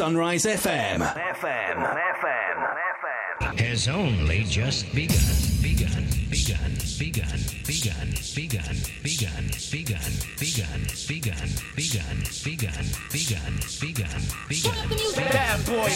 Sunrise 0.00 0.46
FM. 0.46 1.00
FM. 1.00 1.76
FM. 1.76 2.56
FM. 2.96 3.60
Has 3.60 3.86
only 3.86 4.44
just 4.44 4.90
begun. 4.94 5.18
Begun. 5.60 6.19
Begun. 6.30 6.78
Begun. 6.98 7.42
Begun. 7.66 8.08
Begun. 8.36 8.70
Begun. 9.02 9.50
Begun. 9.72 10.14
Begun. 10.38 10.82
Begun. 11.08 11.50
Begun. 11.74 12.18
Begun. 12.46 12.86
Begun. 13.10 13.54
Begun. 13.80 14.22
Begun. 14.48 14.88
Bad 15.16 15.58
boy. 15.66 15.90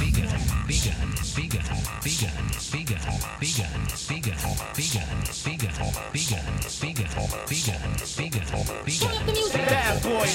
Begun. 0.00 0.40
Begun. 0.66 1.10
Begun. 1.36 1.76
Begun. 2.02 2.46
Begun. 2.72 3.04
Begun. 3.38 3.84
Begun. 4.08 4.40
Begun. 4.76 5.20
Begun. 5.36 5.76
Begun. 6.12 6.56
Begun. 6.80 7.20
Begun. 7.46 7.92
Begun. 8.16 8.64
Begun. 8.86 9.12
Bad 9.52 10.02
boy. 10.02 10.28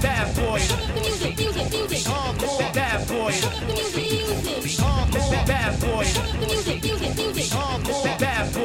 Bad 0.00 0.28
boy. 0.34 0.60
Hardcore. 2.08 2.72
Bad 2.72 3.06
boy. 3.06 3.32
Hardcore. 4.80 5.46
Bad 5.46 5.80
boy. 5.80 6.04
Hardcore. 7.52 8.18
Bad 8.18 8.54
boy. 8.54 8.61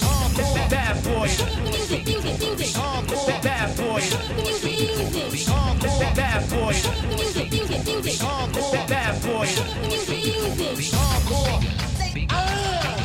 Hardcore. 0.00 0.70
Bad 0.70 1.04
boy. 1.04 1.28
Hardcore. 2.72 3.42
Bad 3.42 3.76
boy. 3.76 4.00
Hardcore. 5.50 6.14
Bad 6.16 6.50
boy. 6.50 6.74
Hardcore. 8.20 8.88
Bad 8.88 9.22
boy. 9.22 9.46
Hardcore. 10.96 11.60
Hardcore. 12.28 12.99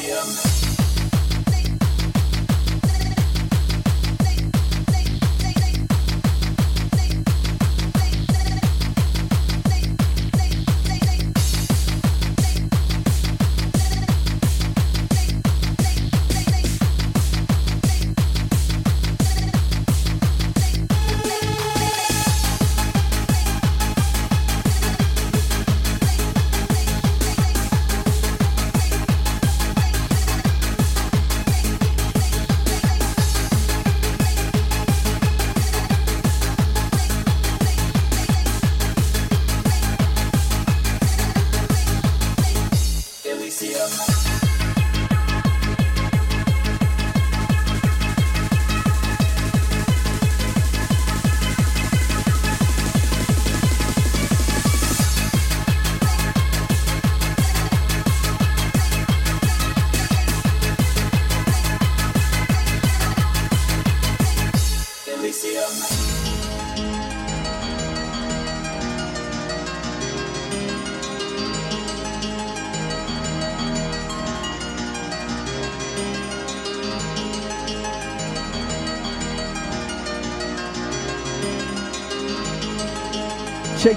Elysium. 0.00 0.49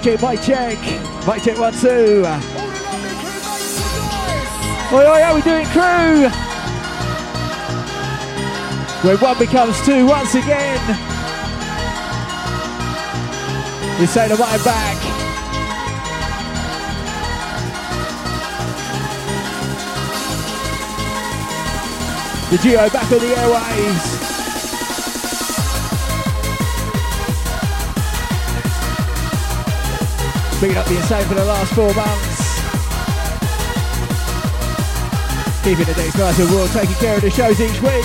Check, 0.04 0.20
mic 0.20 0.40
check. 0.42 1.58
One, 1.58 1.72
two. 1.72 2.24
Oi, 4.92 5.06
oi, 5.06 5.22
how 5.22 5.34
we 5.34 5.40
doing, 5.40 5.66
crew? 5.68 6.28
When 9.02 9.16
one 9.18 9.38
becomes 9.38 9.80
two 9.86 10.04
once 10.04 10.34
again. 10.34 10.78
We 13.98 14.06
say 14.06 14.28
the 14.28 14.36
right 14.36 14.62
back. 14.62 14.98
The 22.50 22.58
duo 22.58 22.90
back 22.90 23.10
on 23.10 23.18
the 23.18 23.36
airways. 23.38 24.33
Been 30.64 30.78
up 30.78 30.86
the 30.86 30.96
insane 30.96 31.26
for 31.26 31.34
the 31.34 31.44
last 31.44 31.74
four 31.74 31.92
months. 31.92 32.38
Keeping 35.62 35.84
the 35.84 35.92
days 35.92 36.16
nice 36.16 36.38
and 36.38 36.50
warm, 36.50 36.68
taking 36.70 36.94
care 36.94 37.16
of 37.16 37.20
the 37.20 37.28
shows 37.28 37.60
each 37.60 37.82
week. 37.82 38.04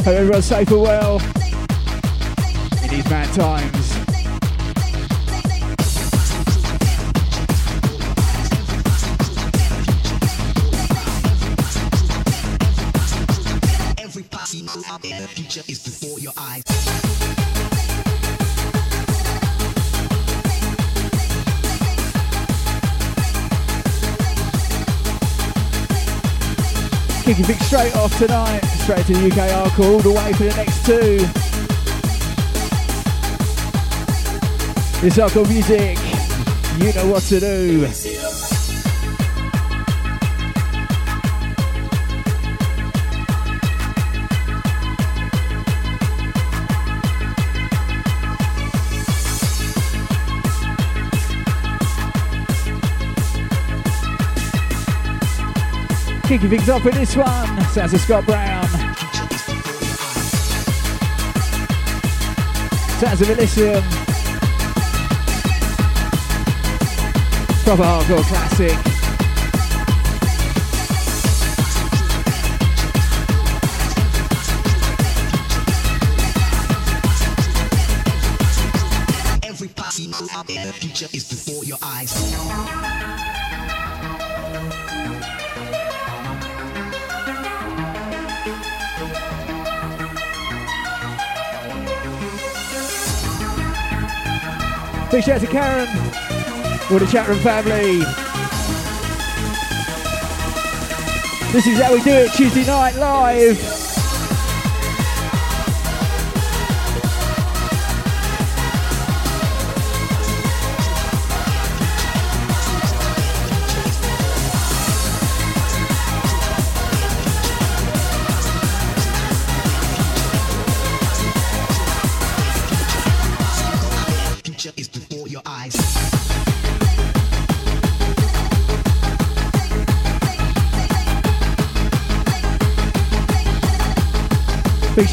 Hope 0.00 0.06
everyone's 0.08 0.44
safe 0.44 0.70
and 0.70 0.82
well 0.82 1.18
in 2.82 2.90
these 2.90 3.08
mad 3.08 3.32
times. 3.32 3.81
Kicking 27.32 27.46
things 27.46 27.66
straight 27.66 27.96
off 27.96 28.14
tonight, 28.18 28.60
straight 28.82 29.06
to 29.06 29.14
the 29.14 29.26
UK 29.28 29.48
hardcore, 29.48 29.94
all 29.94 30.00
the 30.00 30.10
way 30.10 30.34
for 30.34 30.44
the 30.44 30.54
next 30.54 30.84
two. 30.84 31.16
This 35.00 35.16
hardcore 35.16 35.48
music, 35.48 35.96
you 36.78 36.92
know 36.92 37.10
what 37.10 37.22
to 37.22 37.40
do. 37.40 37.88
Kicking 56.32 56.48
things 56.48 56.70
off 56.70 56.82
with 56.82 56.94
this 56.94 57.14
one, 57.14 57.60
sounds 57.72 57.92
of 57.92 58.00
Scott 58.00 58.24
Brown. 58.24 58.66
Sounds 62.98 63.20
of 63.20 63.28
Elysium. 63.28 63.82
Proper 67.64 67.82
hardcore 67.82 68.24
classic. 68.24 68.91
Big 95.12 95.24
shout 95.24 95.34
out 95.34 95.40
to 95.42 95.46
Karen. 95.46 95.88
All 96.90 96.98
the 96.98 97.06
chat 97.06 97.28
room 97.28 97.38
family. 97.40 97.98
This 101.52 101.66
is 101.66 101.78
how 101.82 101.92
we 101.92 102.00
do 102.00 102.12
it 102.12 102.32
Tuesday 102.32 102.64
night 102.64 102.96
live. 102.96 103.81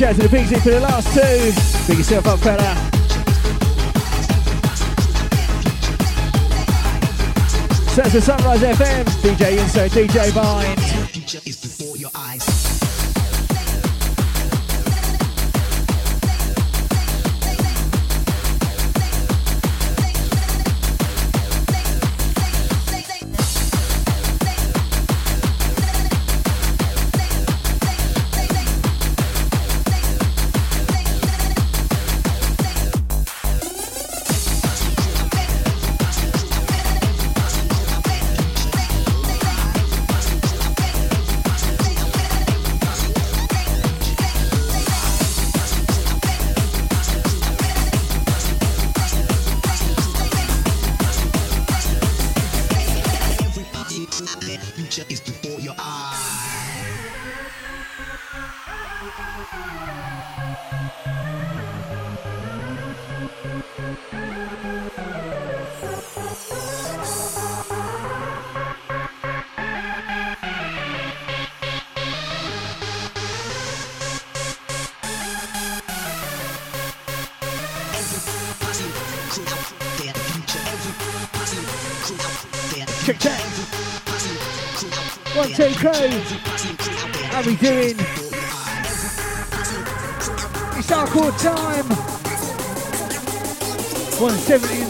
Out 0.09 0.15
to 0.15 0.21
the 0.23 0.29
Big 0.29 0.47
Pigsy 0.47 0.61
for 0.61 0.69
the 0.71 0.79
last 0.79 1.07
two. 1.13 1.87
Big 1.87 1.97
yourself 1.99 2.25
up, 2.27 2.39
fella. 2.39 2.75
So 7.89 8.01
that's 8.01 8.13
the 8.13 8.21
Sunrise 8.21 8.61
FM, 8.61 9.05
DJ 9.21 9.57
Inso, 9.57 9.87
DJ 9.89 10.31
Vine. 10.31 10.98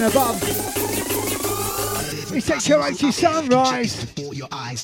Above. 0.10 0.42
It's 2.32 2.48
HOH 2.68 3.12
Sunrise. 3.12 4.06
Before 4.06 4.34
your 4.34 4.48
eyes. 4.52 4.84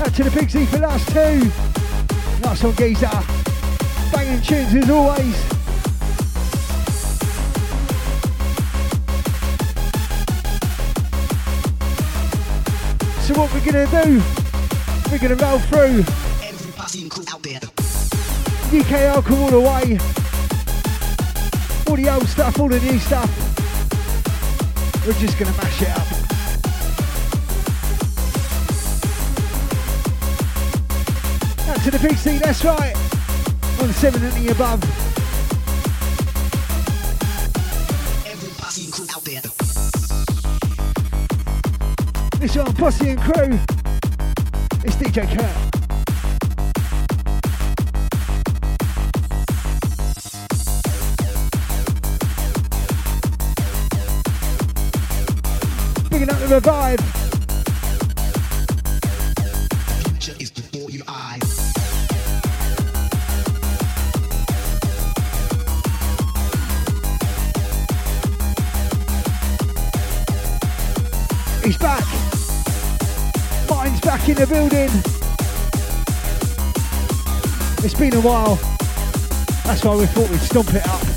Out 0.00 0.14
to 0.14 0.24
the 0.24 0.30
Big 0.34 0.48
Z 0.48 0.64
for 0.66 0.78
last 0.78 1.08
two. 1.08 1.50
Nice 2.42 2.62
one, 2.62 2.74
geezer. 2.76 3.10
Banging 4.12 4.40
tunes 4.42 4.74
as 4.74 4.90
always. 4.90 5.36
So 13.26 13.34
what 13.34 13.52
we're 13.52 13.64
gonna 13.64 14.04
do? 14.04 14.22
We're 15.10 15.18
gonna 15.18 15.36
roll 15.36 15.58
through 15.58 16.04
Everybody 16.42 17.08
out 17.30 17.42
there. 17.42 17.60
UK 18.80 18.92
alcohol 19.14 19.44
all 19.44 19.50
the 19.50 19.60
way. 19.60 20.19
All 21.90 21.96
the 21.96 22.08
old 22.08 22.28
stuff, 22.28 22.60
all 22.60 22.68
the 22.68 22.78
new 22.78 23.00
stuff. 23.00 23.28
We're 25.04 25.12
just 25.14 25.36
gonna 25.36 25.50
mash 25.56 25.82
it 25.82 25.88
up. 25.88 26.06
To 31.82 31.90
the 31.90 31.98
big 31.98 32.16
C, 32.16 32.38
that's 32.38 32.64
right. 32.64 32.94
On 33.82 33.92
seven 33.94 34.22
and 34.22 34.32
the 34.34 34.52
above. 34.52 34.80
Everybody 38.24 38.92
out 39.12 39.24
there. 39.24 39.42
This 42.38 42.56
one, 42.56 42.72
Posse 42.74 43.10
and 43.10 43.20
Crew. 43.20 43.58
It's 44.84 44.94
DJ 44.94 45.26
Kurt. 45.36 45.69
Picking 56.50 56.56
up 56.56 56.62
the 56.64 56.70
revive. 56.70 57.00
Future 60.08 60.36
is 60.40 60.50
before 60.50 60.90
your 60.90 61.04
eyes. 61.06 61.72
He's 71.62 71.78
back. 71.78 72.04
Mind's 73.68 74.00
back 74.00 74.28
in 74.28 74.34
the 74.34 74.46
building. 74.48 74.90
It's 77.84 77.94
been 77.94 78.14
a 78.14 78.20
while. 78.20 78.56
That's 79.64 79.84
why 79.84 79.94
we 79.94 80.06
thought 80.06 80.28
we'd 80.28 80.40
stomp 80.40 80.74
it 80.74 80.86
up. 80.88 81.09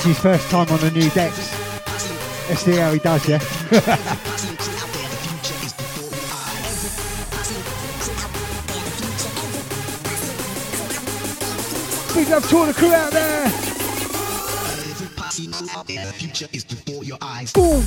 It's 0.00 0.06
his 0.06 0.18
first 0.18 0.48
time 0.48 0.66
on 0.70 0.80
the 0.80 0.90
new 0.92 1.10
decks. 1.10 1.54
Let's 2.48 2.62
see 2.62 2.76
how 2.76 2.90
he 2.90 2.98
does, 3.00 3.28
yeah? 3.28 3.38
Big 12.14 12.28
love 12.30 12.48
to 12.48 12.56
all 12.56 12.64
the 12.64 12.72
crew 12.72 12.94
out 12.94 13.12
there. 13.12 13.42
There. 15.86 16.06
The 16.06 16.12
future 16.14 16.48
is 16.54 16.64
before 16.64 17.04
your 17.04 17.18
eyes. 17.20 17.52
Boom. 17.52 17.84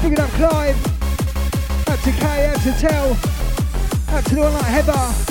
Picking 0.00 0.18
up 0.18 0.30
Clive. 0.30 1.88
Out 1.90 1.98
to 1.98 2.12
Kay, 2.12 2.46
out 2.46 2.60
to 2.62 2.72
Tell. 2.80 3.10
Out 4.16 4.24
to 4.24 4.34
the 4.34 4.40
one 4.40 4.54
like 4.54 4.64
Heather. 4.64 5.27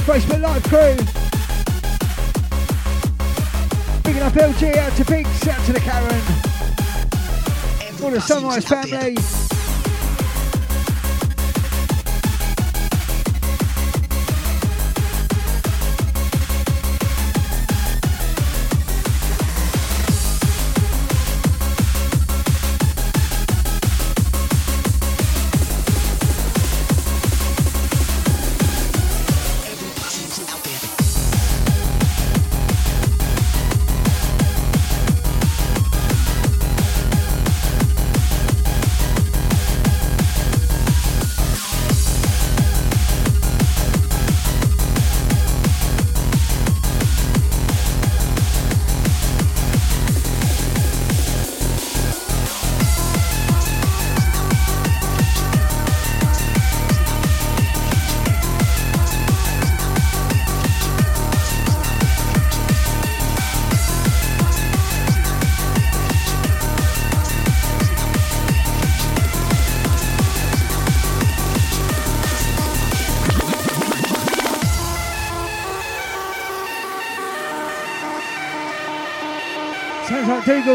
The 0.00 0.12
Facebook 0.12 0.40
Live 0.40 0.62
crew. 0.62 0.96
Picking 4.02 4.22
up 4.22 4.32
LG, 4.32 4.76
out 4.78 4.96
to 4.96 5.04
Pigs, 5.04 5.46
out 5.46 5.64
to 5.66 5.72
the 5.74 5.80
Karen. 5.80 6.22
All 8.02 8.10
the 8.10 8.20
Sunrise 8.20 8.64
family. 8.64 9.39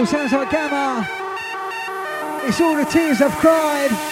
beautiful 0.06 0.30
sounds 0.30 0.34
like 0.34 0.50
Gammer. 0.52 1.08
It's 2.48 2.62
all 2.62 2.76
the 2.76 2.86
tears 2.86 3.22
I've 3.22 3.32
cried. 3.34 4.05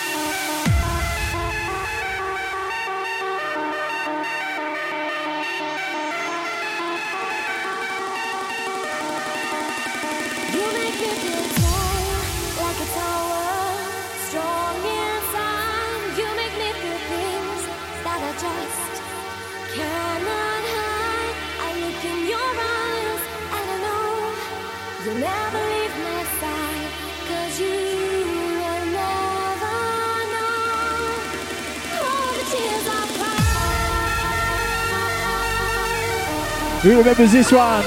Remember 37.03 37.25
this 37.25 37.51
one. 37.51 37.83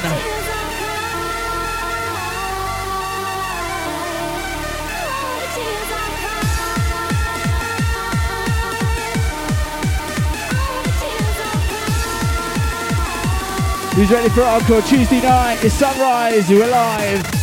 Who's 13.94 14.11
ready 14.11 14.28
for 14.28 14.42
Encore 14.42 14.82
Tuesday 14.82 15.23
night? 15.23 15.64
It's 15.64 15.73
sunrise, 15.73 16.50
we're 16.50 16.66
live. 16.66 17.35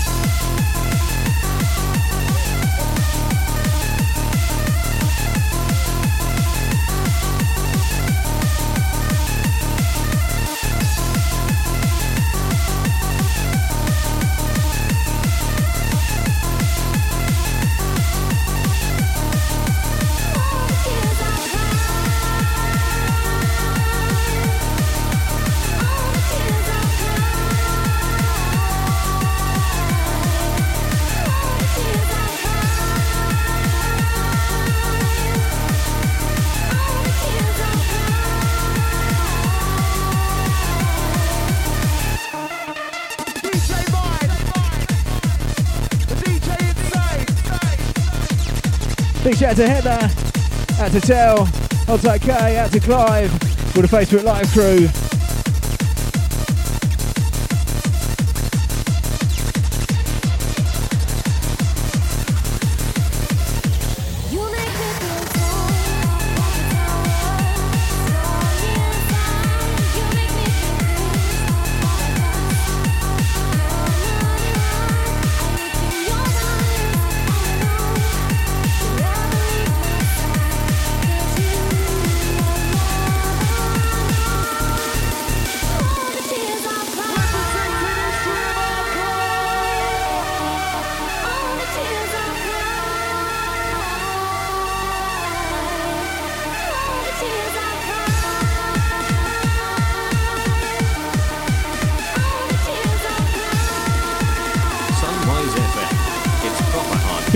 out 49.53 49.57
to 49.57 49.69
Heather, 49.69 50.83
out 50.83 50.91
to 50.91 51.01
Tell, 51.01 51.41
out 51.87 51.99
to 51.99 52.19
Kay, 52.19 52.57
out 52.57 52.71
to 52.71 52.79
Clive, 52.79 53.31
all 53.75 53.83
the 53.83 53.87
Facebook 53.87 54.23
Live 54.23 54.51
crew. 54.51 55.02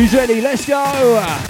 He's 0.08 0.16
ready? 0.16 0.40
Let's 0.40 0.66
go! 0.66 1.47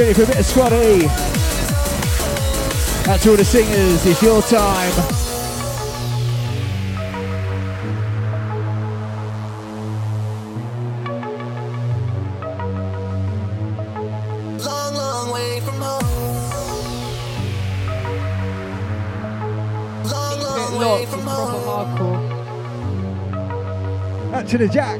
ready 0.00 0.14
for 0.14 0.22
a 0.22 0.26
bit 0.26 0.38
of 0.38 0.46
squatty. 0.46 0.76
E. 0.76 1.06
Out 3.10 3.20
to 3.20 3.30
all 3.30 3.36
the 3.36 3.44
singers, 3.44 4.06
it's 4.06 4.22
your 4.22 4.40
time. 4.42 4.92
Long, 14.64 14.94
long 14.94 15.32
way 15.34 15.60
from 15.60 15.80
home. 15.80 16.04
Long, 20.04 20.40
long 20.40 20.80
way 20.80 21.06
from 21.06 21.20
to 24.50 24.58
the 24.58 24.66
jack. 24.66 24.99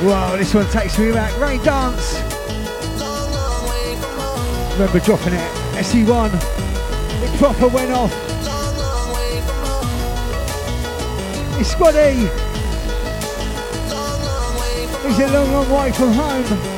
Wow, 0.00 0.36
this 0.36 0.54
one 0.54 0.66
takes 0.70 0.96
me 0.96 1.10
back. 1.10 1.36
Rain 1.40 1.60
Dance. 1.64 2.20
Remember 4.74 5.00
dropping 5.00 5.32
it. 5.32 5.50
SE1. 5.74 6.30
It 7.24 7.38
proper 7.38 7.66
went 7.66 7.90
off. 7.90 8.12
It's 11.58 11.72
Squad-e. 11.72 12.14
He's 15.08 15.18
a 15.18 15.32
long, 15.32 15.52
long 15.52 15.70
way 15.72 15.90
from 15.90 16.12
home. 16.12 16.77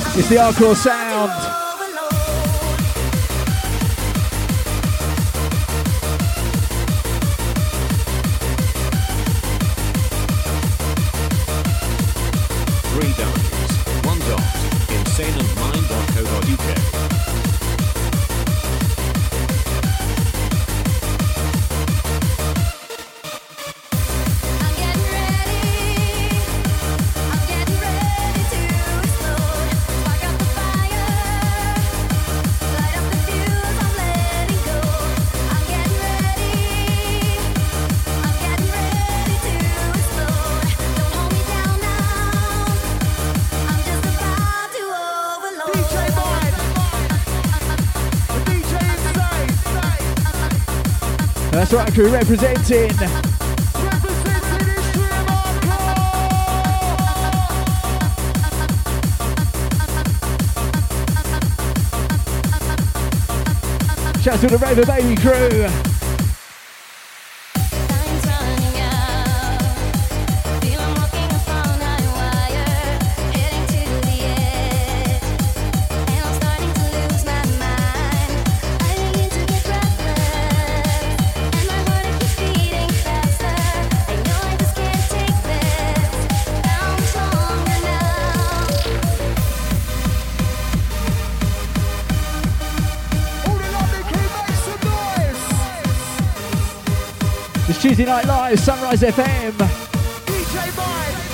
It's 0.13 0.27
the 0.27 0.35
hardcore 0.35 0.75
sound. 0.75 1.50
Representing. 52.09 52.89
Shout 64.19 64.33
out 64.33 64.39
to 64.41 64.47
the 64.47 64.57
Raver 64.59 64.85
Baby 64.85 65.15
crew. 65.15 65.90
Sunrise 98.57 99.01
FM. 99.01 99.53
DJ 100.25 100.75
Mike. 100.75 101.31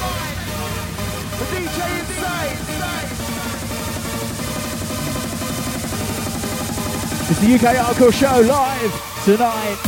It's 7.30 7.40
the 7.40 7.56
UK 7.56 7.76
Hardcore 7.76 8.14
Show 8.14 8.40
live 8.48 9.24
tonight. 9.26 9.87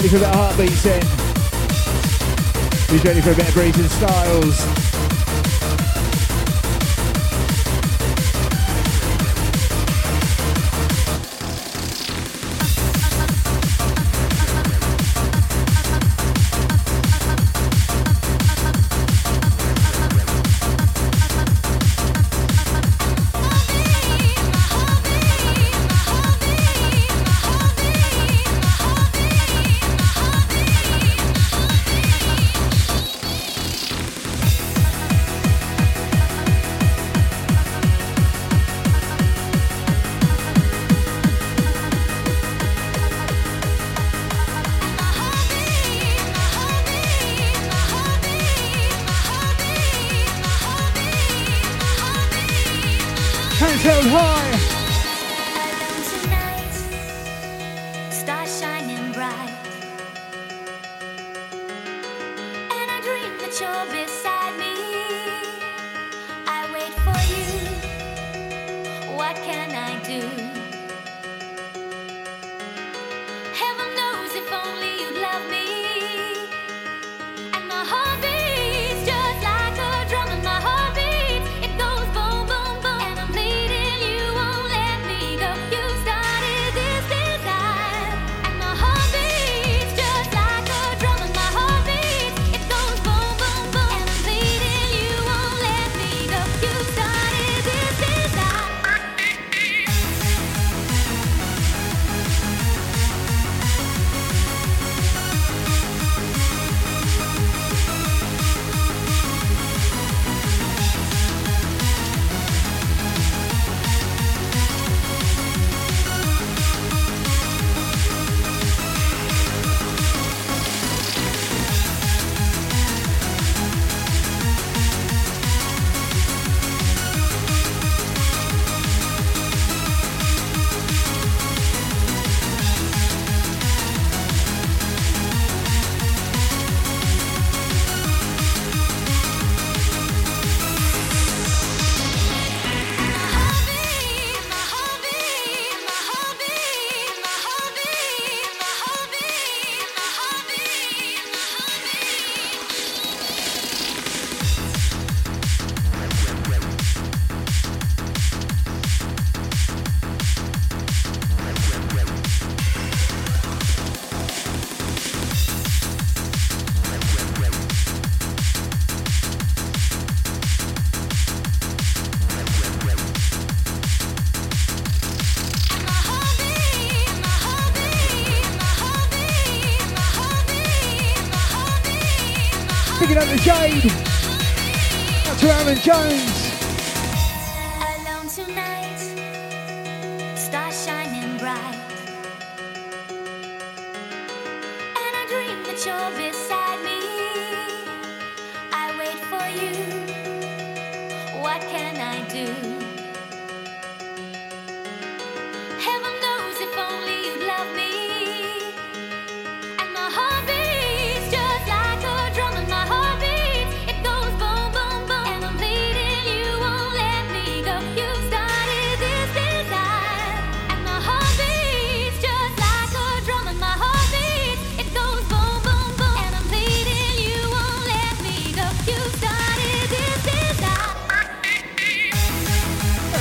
ready 0.00 0.08
for 0.08 0.18
then? 0.82 1.02
Who's 2.88 3.04
ready 3.04 3.20
for 3.20 3.32
a 3.32 3.34
bit 3.34 3.48
of 3.48 3.54
breathing 3.54 3.88
styles? 3.88 4.99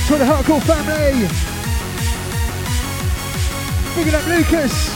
to 0.10 0.18
the 0.18 0.26
Hardcore 0.26 0.64
family. 0.64 1.28
Big 3.96 4.12
up 4.12 4.26
Lucas. 4.26 4.90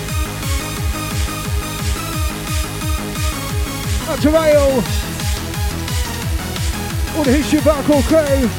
Up 4.10 4.19
to 4.21 4.30
Rail. 4.32 4.82
All 7.15 7.23
the 7.23 7.32
history 7.32 7.60
of 7.60 7.65
Hardcore 7.65 8.04
crew. 8.08 8.49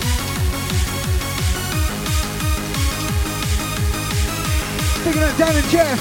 Big 5.05 5.23
up 5.23 5.37
Dan 5.37 5.57
and 5.57 5.69
Jeff. 5.71 6.01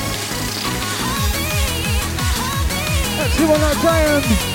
That's 3.17 3.37
the 3.39 3.47
one 3.47 3.59
like 3.59 3.79
Graham. 3.79 4.52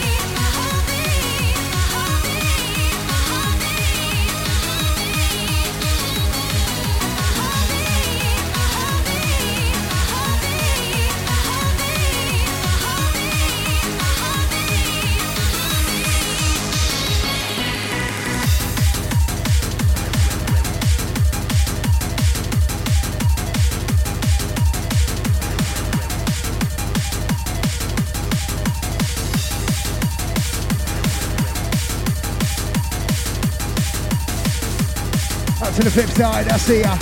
died. 36.19 36.49
I 36.49 36.57
see 36.57 36.81
ya. 36.81 36.97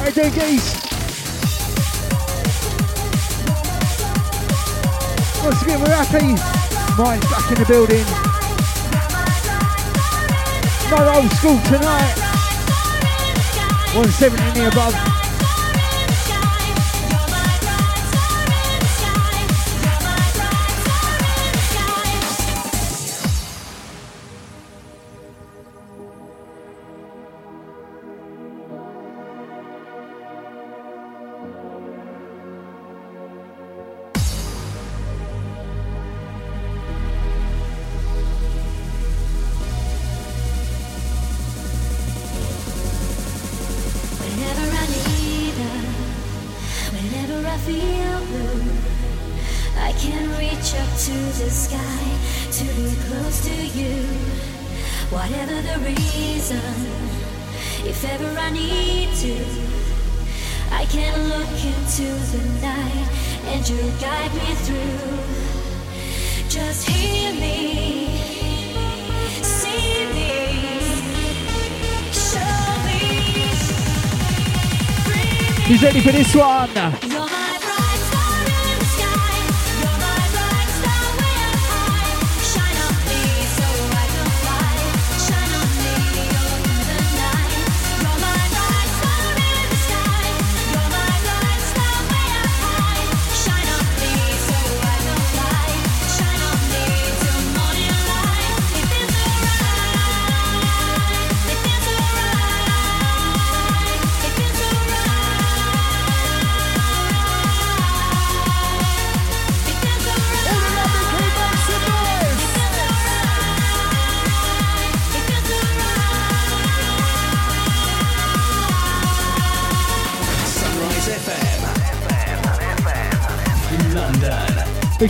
Hey, 0.00 0.10
do 0.10 0.30
geese. 0.30 0.72
Once 5.44 5.62
again, 5.62 5.80
we're 5.80 5.94
happy. 5.94 6.32
Mind's 6.96 7.28
back 7.28 7.50
in 7.52 7.58
the 7.58 7.66
building. 7.68 8.06
No 10.90 10.98
old 11.14 11.30
school 11.32 11.60
tonight. 11.68 12.14
170 13.92 14.64
above. 14.64 15.15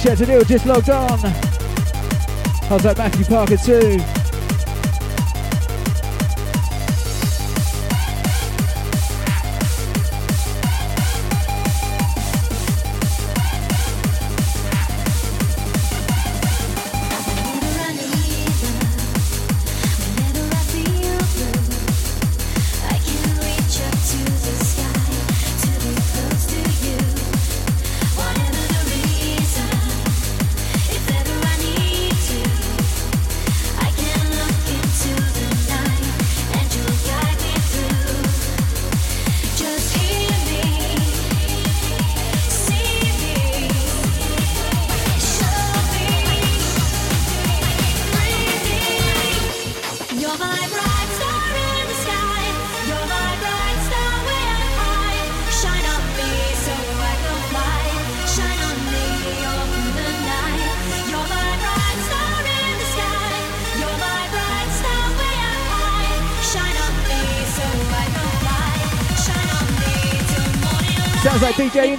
shout 0.07 0.19
to 0.19 0.45
just 0.45 0.67
logged 0.67 0.89
on. 0.89 1.19
How's 2.69 2.83
that, 2.85 2.97
Matthew 2.97 3.25
Parker 3.25 3.57
too? 3.57 4.16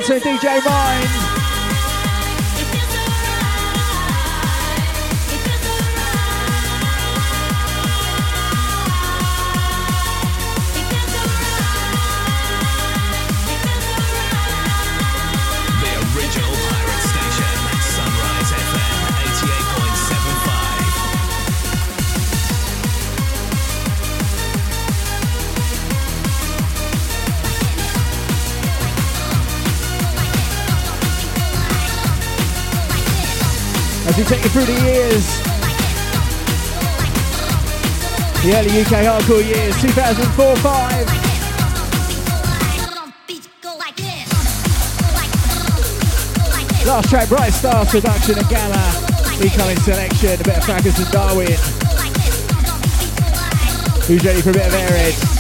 DJ 0.07 0.63
Mind. 0.63 1.26
early 38.57 38.81
UK 38.81 39.05
hardcore 39.05 39.45
years, 39.45 39.75
2004-5. 39.75 41.05
Last 46.87 47.09
track, 47.09 47.29
Bright 47.29 47.53
Star, 47.53 47.85
Seduction 47.85 48.39
and 48.39 48.49
Gammer. 48.49 48.91
Incoming 49.43 49.77
selection, 49.81 50.41
a 50.41 50.43
bit 50.43 50.57
of 50.57 50.63
Fracus 50.63 51.11
Darwin. 51.11 51.55
Who's 54.07 54.25
ready 54.25 54.41
for 54.41 54.49
a 54.49 54.53
bit 54.53 54.65
of 54.65 54.73
Airhead? 54.73 55.36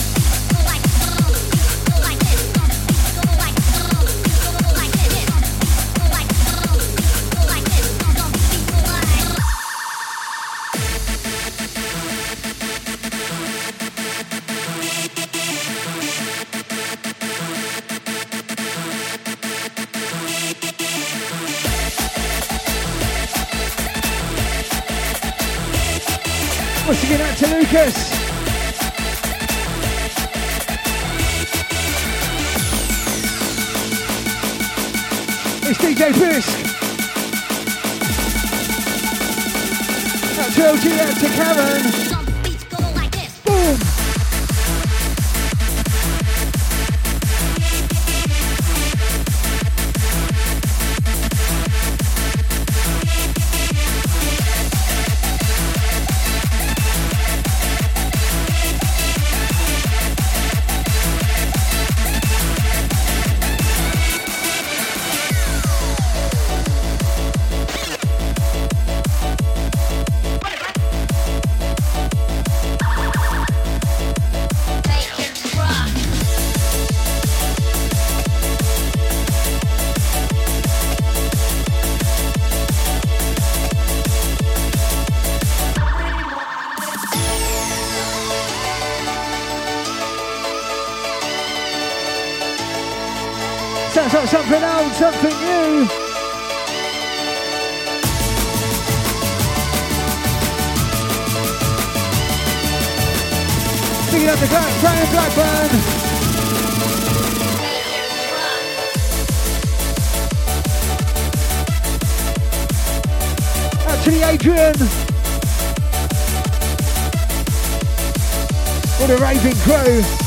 with 118.99 119.07
the 119.09 119.17
raving 119.17 119.55
crew. 119.57 120.26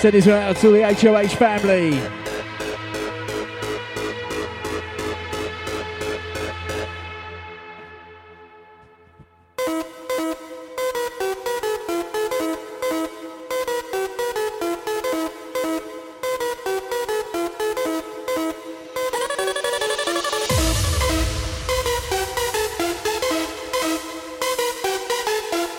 Send 0.00 0.14
this 0.14 0.26
out 0.28 0.56
to 0.56 0.70
the 0.70 0.82
HOH 0.82 1.28
family. 1.36 1.90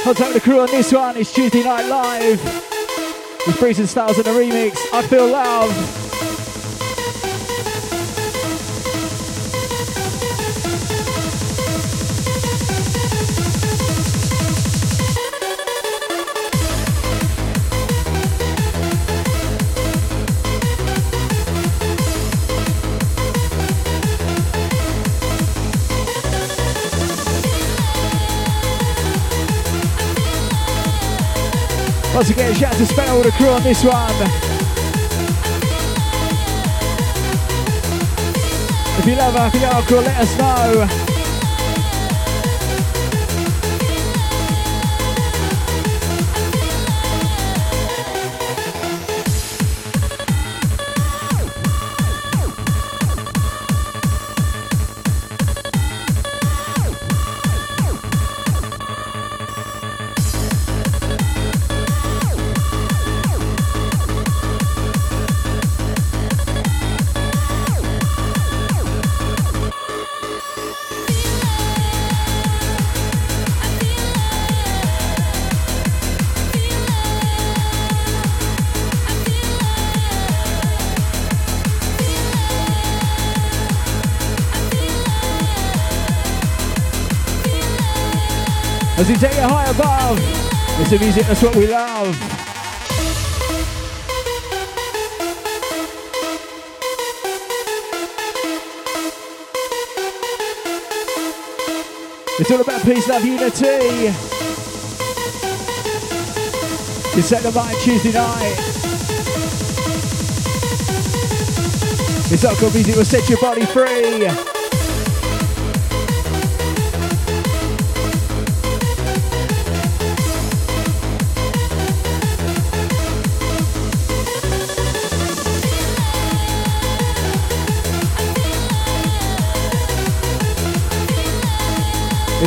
Contact 0.04 0.34
the 0.36 0.40
crew 0.40 0.60
on 0.60 0.68
this 0.68 0.94
one. 0.94 1.18
It's 1.18 1.34
Tuesday 1.34 1.64
Night 1.64 1.88
Live. 1.88 2.71
With 3.48 3.60
Breeze 3.60 3.80
and 3.80 3.90
Styles 3.90 4.18
in 4.18 4.24
the 4.24 4.32
remix. 4.32 4.78
I 4.94 5.02
feel 5.02 5.28
love. 5.28 6.01
Once 32.22 32.30
again, 32.30 32.54
shout 32.54 32.72
out 32.72 32.78
to 32.78 32.86
Spencer 32.86 33.16
with 33.16 33.26
the 33.26 33.32
crew 33.32 33.48
on 33.48 33.64
this 33.64 33.84
one. 33.84 33.96
If 39.00 39.08
you 39.08 39.16
love 39.16 39.34
Happy 39.34 39.58
Hardcore, 39.58 40.06
let 40.06 40.18
us 40.20 40.38
know. 40.38 41.01
Take 89.22 89.34
it 89.34 89.44
high 89.44 89.70
above, 89.70 90.18
it's 90.82 90.90
the 90.90 90.98
music, 90.98 91.28
that's 91.28 91.44
what 91.44 91.56
we 91.56 91.68
love. 91.68 92.10
It's 102.40 102.50
all 102.50 102.62
about 102.62 102.82
peace, 102.82 103.08
love, 103.08 103.24
unity. 103.24 104.10
You 107.16 107.22
set 107.22 107.44
the 107.44 107.52
mind 107.54 107.78
Tuesday 107.82 108.14
night. 108.14 108.56
It's 112.32 112.44
all 112.44 112.56
good 112.56 112.74
music 112.74 112.96
will 112.96 113.06
set 113.06 113.30
your 113.30 113.40
body 113.40 113.68
free. 113.68 114.51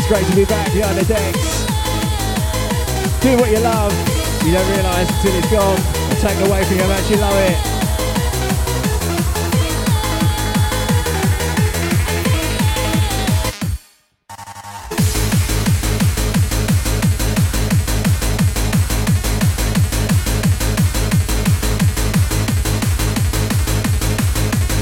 It's 0.06 0.12
great 0.12 0.26
to 0.26 0.36
be 0.36 0.44
back 0.44 0.70
behind 0.74 0.98
the 0.98 1.04
decks. 1.06 1.64
Do 3.22 3.38
what 3.38 3.50
you 3.50 3.58
love. 3.60 3.90
You 4.44 4.52
don't 4.52 4.70
realise 4.70 5.08
until 5.08 5.34
it's 5.34 5.50
gone. 5.50 5.80
And 6.10 6.18
taken 6.18 6.42
away 6.46 6.62
from 6.64 6.76
you 6.76 6.82
how 6.82 6.88
much 6.88 7.10
you 7.10 7.16
love 7.16 7.34
it. 7.38 7.56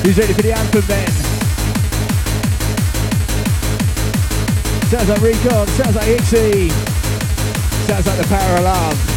Who's 0.05 0.19
ready 0.19 0.33
for 0.33 0.43
the 0.43 0.53
anthem 0.53 0.83
then? 0.89 1.32
Sounds 4.93 5.09
like 5.09 5.23
Re-Con, 5.23 5.67
sounds 5.69 5.97
like 5.97 6.05
Hixxy, 6.05 6.71
sounds 7.87 8.07
like 8.07 8.19
the 8.19 8.27
power 8.29 8.59
of 8.59 8.65
love. 8.65 9.12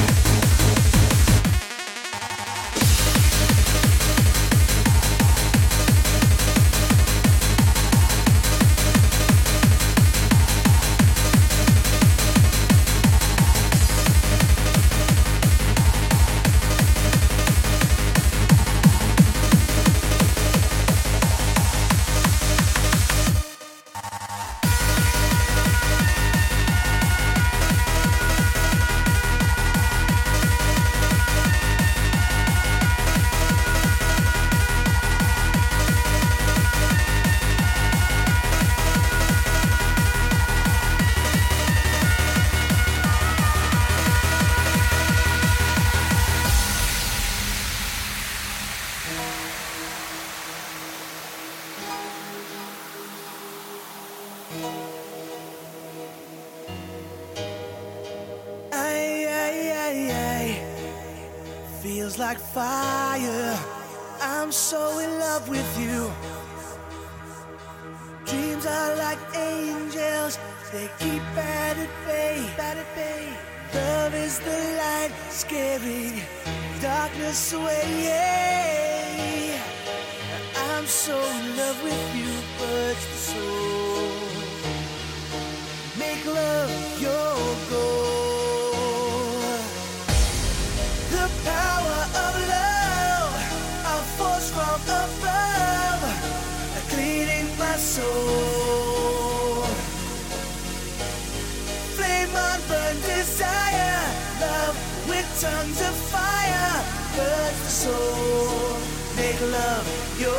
make 109.36 109.52
love 109.52 110.20
your 110.20 110.32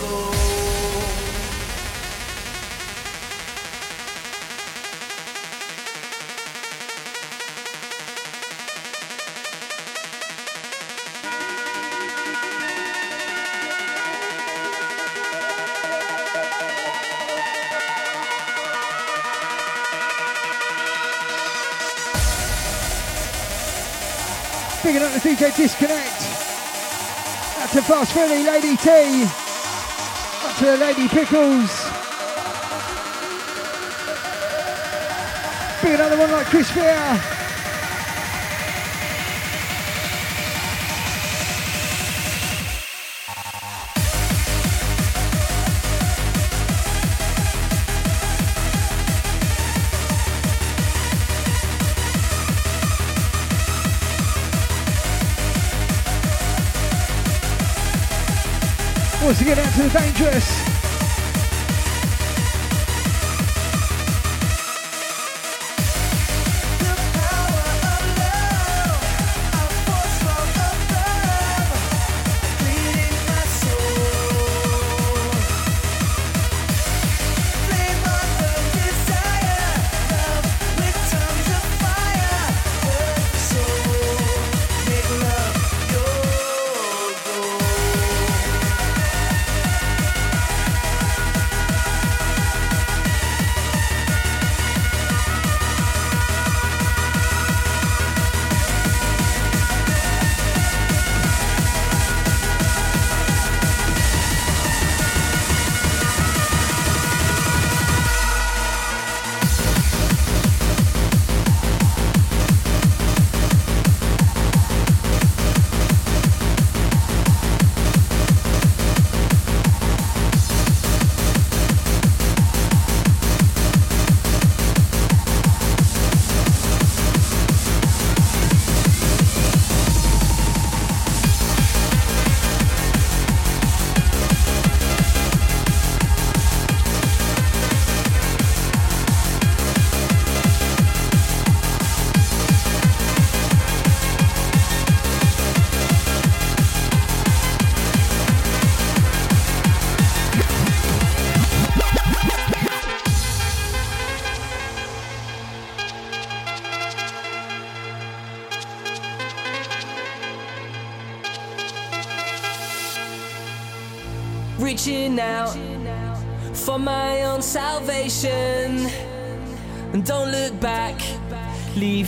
goal. 0.00 0.34
Picking 24.82 25.02
up 25.02 25.12
the 25.12 25.20
DJ 25.20 25.54
Disconnect. 25.56 26.17
Out 27.68 27.74
to 27.74 27.82
Fast 27.82 28.12
Philly, 28.14 28.44
Lady 28.44 28.76
T. 28.78 29.24
Up 30.42 30.56
to 30.56 30.64
the 30.64 30.76
Lady 30.78 31.06
Pickles. 31.06 31.84
Big 35.82 35.94
another 35.94 36.16
one 36.16 36.32
like 36.32 36.46
Chris 36.46 36.70
Fear. 36.70 37.37
Dangerous. 59.88 60.67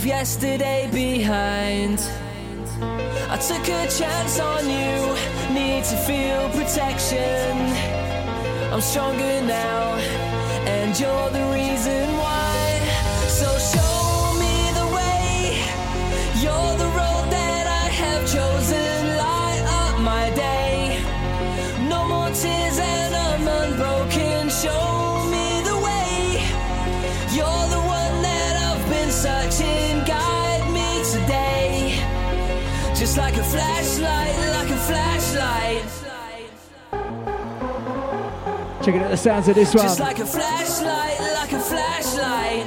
Leave 0.01 0.07
yesterday 0.07 0.89
behind. 0.91 1.99
I 3.29 3.37
took 3.37 3.67
a 3.67 3.87
chance 3.87 4.39
on 4.39 4.65
you, 4.65 5.53
need 5.53 5.83
to 5.85 5.97
feel 5.97 6.49
protection. 6.49 7.57
I'm 8.73 8.81
stronger 8.81 9.41
now, 9.41 9.90
Checking 38.83 39.03
out 39.03 39.11
the 39.11 39.17
sounds 39.17 39.47
of 39.47 39.53
this 39.53 39.75
one. 39.75 39.83
Just 39.83 39.99
like 39.99 40.17
a 40.17 40.25
flashlight, 40.25 41.19
like 41.19 41.51
a 41.51 41.59
flashlight. 41.59 42.65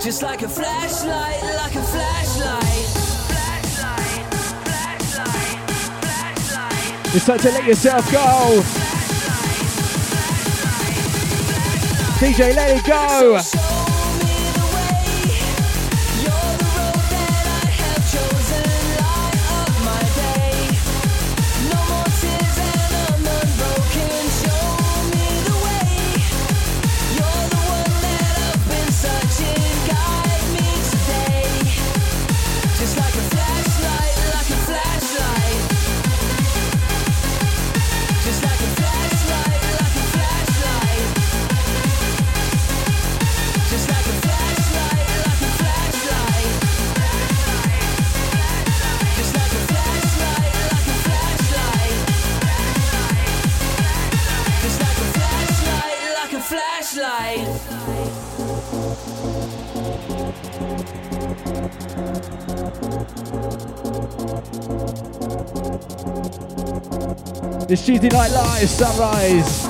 Just 0.00 0.22
like 0.22 0.42
a 0.42 0.48
flashlight, 0.48 1.42
like 1.42 1.74
a 1.74 1.82
flashlight. 1.82 2.62
Flashlight, 3.26 4.32
flashlight, 4.64 5.70
flashlight. 6.04 7.16
It's 7.16 7.26
time 7.26 7.38
to 7.40 7.50
let 7.50 7.64
yourself 7.64 8.12
go. 8.12 8.62
DJ, 12.20 12.54
let 12.54 12.76
it 12.76 12.84
go. 12.86 13.67
This 67.68 67.84
Tuesday 67.84 68.08
Night 68.08 68.30
Live, 68.30 68.66
Sunrise. 68.66 69.60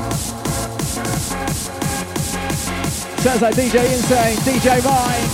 Sounds 3.20 3.42
like 3.42 3.56
DJ 3.56 3.92
Insane, 3.92 4.36
DJ 4.46 4.84
Mind. 4.84 5.28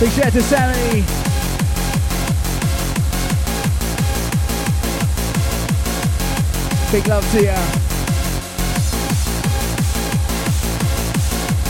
Big 0.00 0.10
shout 0.10 0.26
out 0.26 0.32
to 0.32 0.42
Sammy. 0.42 1.04
Big 6.90 7.06
love 7.06 7.30
to 7.30 7.44
ya. 7.44 7.54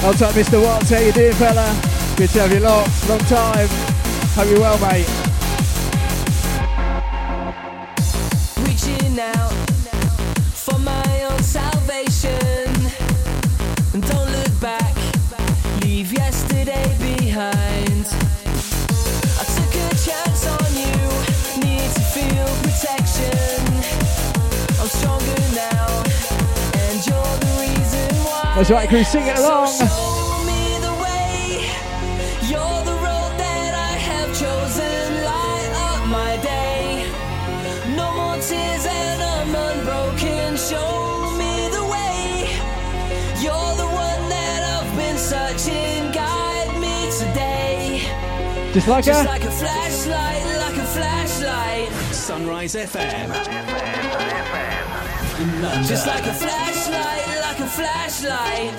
Hold 0.00 0.16
tight, 0.16 0.34
Mr. 0.34 0.62
Watts. 0.62 0.88
How 0.88 1.00
you 1.00 1.12
doing, 1.12 1.34
fella? 1.34 1.78
Good 2.16 2.30
to 2.30 2.40
have 2.40 2.50
you 2.50 2.60
locked. 2.60 3.08
Long 3.10 3.18
time. 3.18 3.89
Hope 4.32 4.48
you're 4.48 4.60
well, 4.60 4.78
mate. 4.78 5.06
Reaching 8.66 9.18
out 9.18 9.52
for 10.54 10.78
my 10.78 11.24
own 11.24 11.42
salvation. 11.42 12.70
And 13.92 14.02
don't 14.06 14.30
look 14.30 14.60
back, 14.60 14.94
leave 15.82 16.12
yesterday 16.12 16.96
behind. 16.98 18.06
I 19.36 19.44
took 19.56 19.74
a 19.74 19.90
chance 19.98 20.46
on 20.46 20.72
you, 20.78 20.94
need 21.66 21.90
to 21.90 22.00
feel 22.14 22.46
protection. 22.62 23.60
I'm 24.80 24.88
stronger 24.88 25.40
now, 25.54 26.04
and 26.78 27.04
you're 27.04 27.36
the 27.44 27.52
reason 27.60 28.14
why. 28.24 28.54
That's 28.56 28.70
right, 28.70 28.88
crew, 28.88 29.04
sing 29.04 29.26
it 29.26 29.38
along. 29.38 30.09
Just 48.72 48.86
like 48.86 49.04
Just 49.04 49.24
a, 49.24 49.28
like 49.28 49.42
a 49.42 49.50
flashlight, 49.50 50.44
like 50.58 50.76
a 50.76 50.86
flashlight. 50.86 51.92
Sunrise 52.14 52.76
FM. 52.76 53.28
London. 55.60 55.82
Just 55.82 56.06
like 56.06 56.24
a 56.24 56.32
flashlight, 56.32 57.26
like 57.42 57.58
a 57.58 57.66
flashlight. 57.66 58.70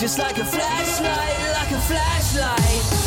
Just 0.00 0.18
like 0.18 0.38
a 0.38 0.44
flashlight, 0.46 1.38
like 1.52 1.72
a 1.72 1.80
flashlight. 1.80 3.06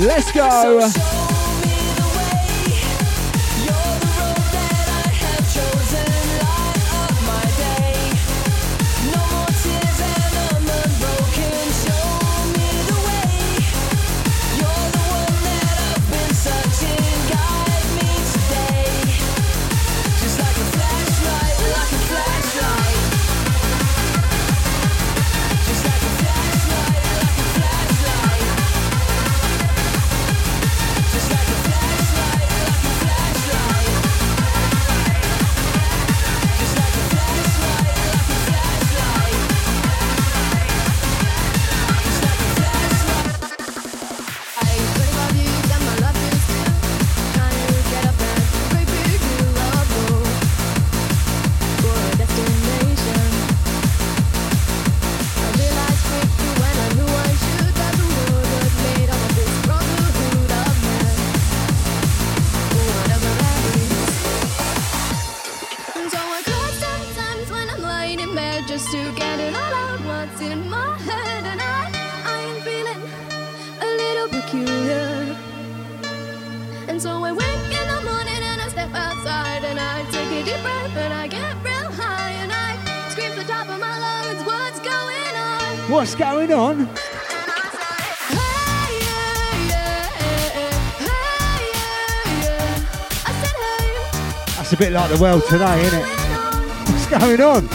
Let's 0.00 0.32
go! 0.32 1.11
breath 80.62 80.96
and 80.96 81.12
I 81.12 81.26
get 81.26 81.54
real 81.64 81.90
high 81.92 82.30
and 82.42 82.50
I 82.52 82.76
scream 83.10 83.34
the 83.36 83.44
top 83.44 83.68
of 83.68 83.78
my 83.78 83.98
lungs, 83.98 84.42
what's 84.46 84.80
going 84.80 85.36
on? 85.36 85.90
What's 85.90 86.14
going 86.14 86.52
on? 86.52 86.88
That's 94.56 94.72
a 94.72 94.76
bit 94.76 94.92
like 94.92 95.10
the 95.10 95.18
world 95.20 95.42
today, 95.48 95.82
isn't 95.82 96.00
it? 96.00 96.06
What's 96.88 97.06
going 97.06 97.40
on? 97.42 97.68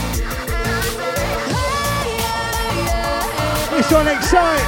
It's 3.79 3.93
on 3.93 4.07
X-Cyte, 4.07 4.65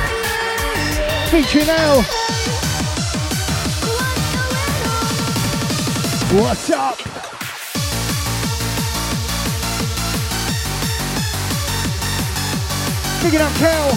featuring 1.32 1.65
now. 1.65 2.03
What's 6.39 6.70
up? 6.70 6.99
Big 13.22 13.34
it 13.34 13.41
up, 13.41 13.53
Kel. 13.55 13.89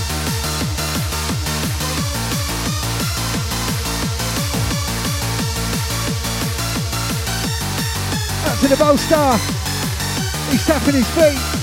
Out 8.44 8.60
to 8.60 8.68
the 8.68 8.76
star 8.98 9.38
He's 10.50 10.66
tapping 10.66 10.94
his 10.94 11.08
feet. 11.10 11.61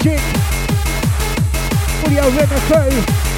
Martins, 0.00 0.22
Muriel 2.02 2.30
Venezuela. 2.30 3.29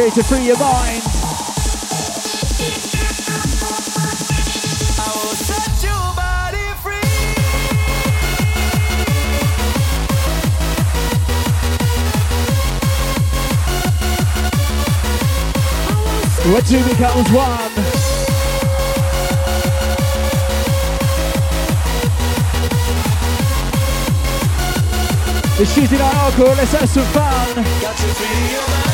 music 0.00 0.14
to 0.14 0.28
free 0.28 0.46
your 0.46 0.58
mind. 0.58 1.02
Where 16.46 16.62
two 16.62 16.82
becomes 16.88 17.30
one. 17.30 17.72
It's 25.60 25.74
Tuesday 25.74 25.98
night 25.98 26.14
hardcore, 26.14 26.56
let's 26.56 26.72
have 26.72 26.88
some 26.88 27.04
fun. 27.12 28.89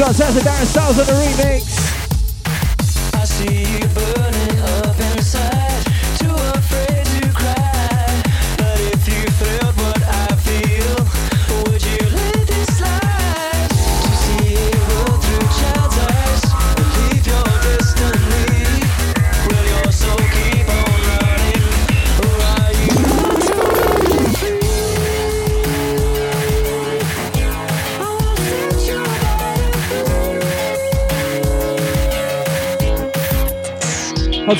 So 0.00 0.06
it 0.06 0.14
says 0.14 0.34
the 0.34 0.40
Darren 0.40 0.64
Styles 0.64 0.98
on 0.98 1.04
the 1.04 1.12
remix. 1.12 1.69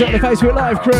out 0.02 0.12
the 0.12 0.18
Facebook 0.18 0.54
Live 0.54 0.80
crew. 0.80 0.92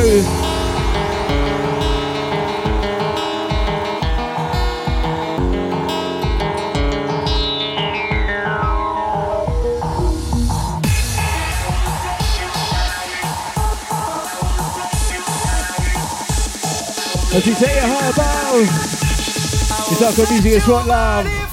As 17.33 17.47
you 17.47 17.55
take 17.55 17.75
your 17.75 17.87
heart 17.87 18.15
about, 18.15 18.61
it's 19.93 20.03
our 20.03 20.13
good 20.13 20.31
music, 20.31 20.53
it's 20.53 20.67
what 20.67 20.87
love. 20.87 21.50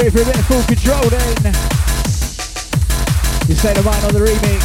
do 0.00 0.06
it 0.06 0.12
for 0.12 0.22
a 0.22 0.24
bit 0.24 0.38
of 0.38 0.46
full 0.46 0.62
control 0.62 1.02
then. 1.10 1.54
You 3.48 3.54
say 3.54 3.72
the 3.74 3.82
mind 3.82 4.04
on 4.04 4.12
the 4.12 4.20
remix. 4.20 4.62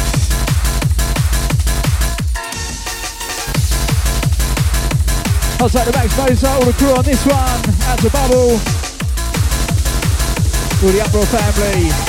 I'll 5.60 5.68
take 5.68 5.86
the 5.86 5.92
Max-Mozart, 5.92 6.60
all 6.60 6.64
the 6.64 6.72
crew 6.74 6.94
on 6.94 7.04
this 7.04 7.24
one. 7.26 7.60
Out 7.88 7.98
to 8.00 8.10
Bubble. 8.10 8.60
All 10.82 10.92
the 10.92 11.00
Uproar 11.02 11.26
family. 11.26 12.03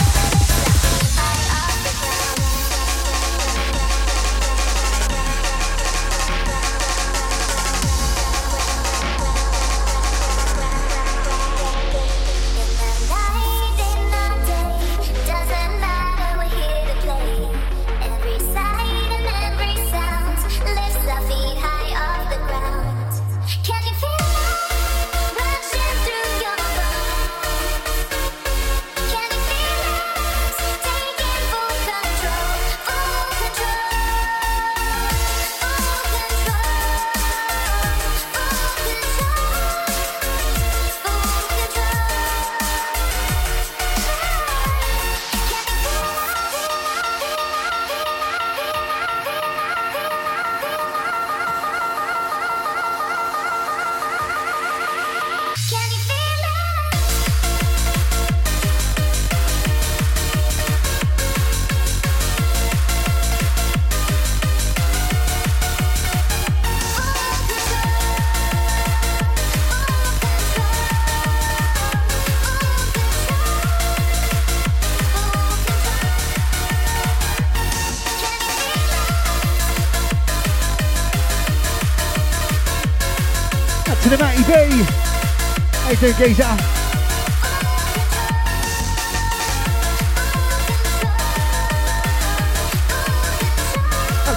Geezer? 86.17 86.43
Up 86.43 86.57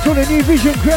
to 0.03 0.13
the 0.13 0.27
New 0.29 0.43
Vision 0.43 0.75
crew. 0.75 0.93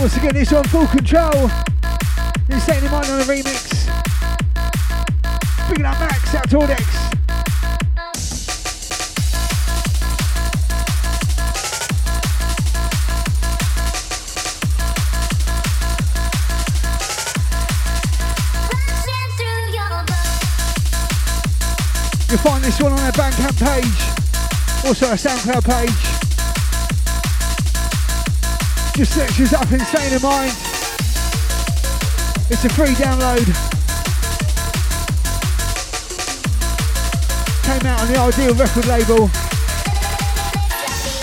Once 0.00 0.16
again, 0.16 0.32
this 0.32 0.50
one 0.50 0.64
full 0.64 0.86
control. 0.86 1.50
This 2.48 2.64
setting 2.64 2.88
in 2.88 2.94
on 2.94 3.02
the 3.02 3.24
remix. 3.28 3.73
Page, 23.74 24.06
also 24.86 25.06
our 25.08 25.16
SoundCloud 25.16 25.64
page. 25.64 25.90
Just 28.94 29.14
search 29.14 29.40
us 29.40 29.52
up 29.52 29.72
in 29.72 29.80
State 29.80 30.12
of 30.14 30.22
Mind. 30.22 30.52
It's 32.50 32.64
a 32.64 32.68
free 32.68 32.94
download. 32.94 33.46
Came 37.64 37.86
out 37.90 38.00
on 38.00 38.12
the 38.12 38.18
Ideal 38.18 38.54
record 38.54 38.86
label. 38.86 39.26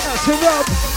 That's 0.03 0.27
a 0.27 0.33
Rob. 0.45 0.90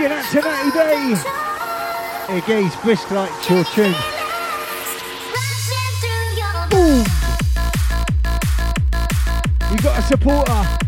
Again, 0.00 0.12
out 0.12 0.24
to 0.32 0.40
Natty 0.40 0.70
goes 2.46 2.74
brisk 2.76 3.10
like 3.10 3.30
your 3.50 3.64
tune. 3.64 3.94
Boom. 6.70 7.04
You 9.70 9.76
got 9.82 9.98
a 9.98 10.02
supporter. 10.02 10.79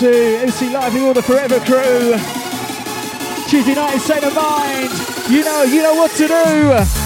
To 0.00 0.38
MC 0.38 0.70
Live 0.70 0.94
and 0.94 1.04
all 1.04 1.12
the 1.12 1.22
Forever 1.22 1.60
crew. 1.60 2.16
Tuesday 3.48 3.74
night, 3.74 3.98
state 3.98 4.24
of 4.24 4.34
mind. 4.34 4.90
You 5.28 5.44
know, 5.44 5.62
you 5.62 5.82
know 5.82 5.94
what 5.94 6.10
to 6.12 6.26
do. 6.26 6.99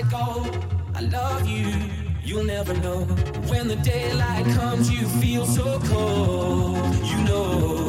Solid 0.00 0.10
gold. 0.10 0.64
I 0.94 1.00
love 1.02 1.46
you, 1.46 1.72
you'll 2.22 2.44
never 2.44 2.74
know. 2.74 3.04
When 3.48 3.68
the 3.68 3.76
daylight 3.76 4.46
comes, 4.56 4.90
you 4.90 5.06
feel 5.20 5.44
so 5.46 5.78
cold. 5.84 6.76
You 7.04 7.24
know, 7.24 7.79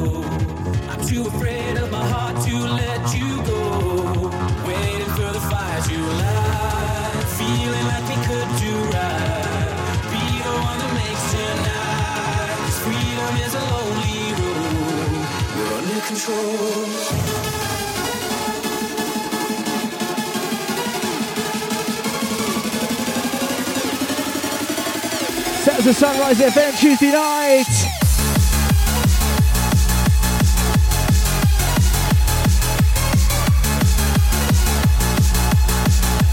to 25.84 25.94
Sunrise 25.94 26.38
FM 26.38 26.78
Tuesday 26.80 27.12
night. 27.12 27.66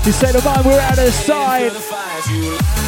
You 0.05 0.13
say 0.13 0.33
the 0.33 0.43
mind, 0.45 0.67
we're 0.67 0.79
out 0.81 0.99
of 0.99 1.15
sight. 1.15 2.88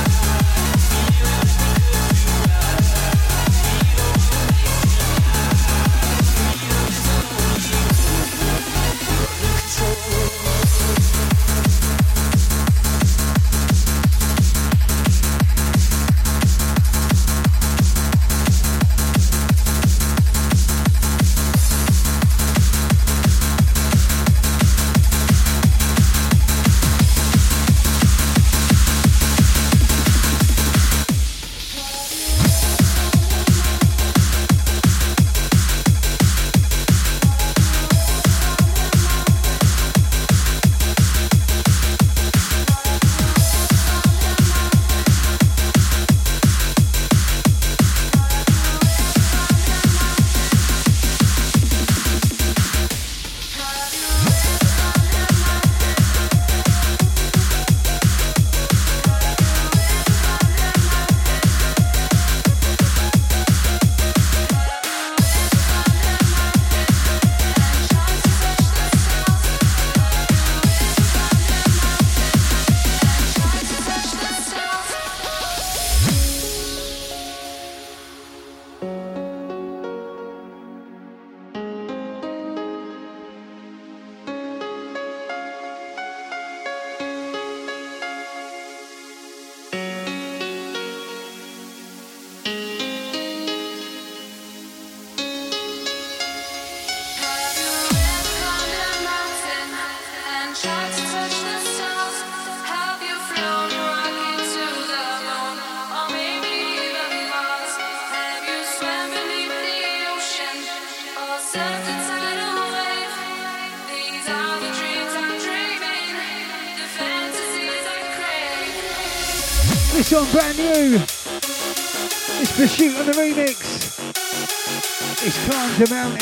Mountain. 125.89 126.21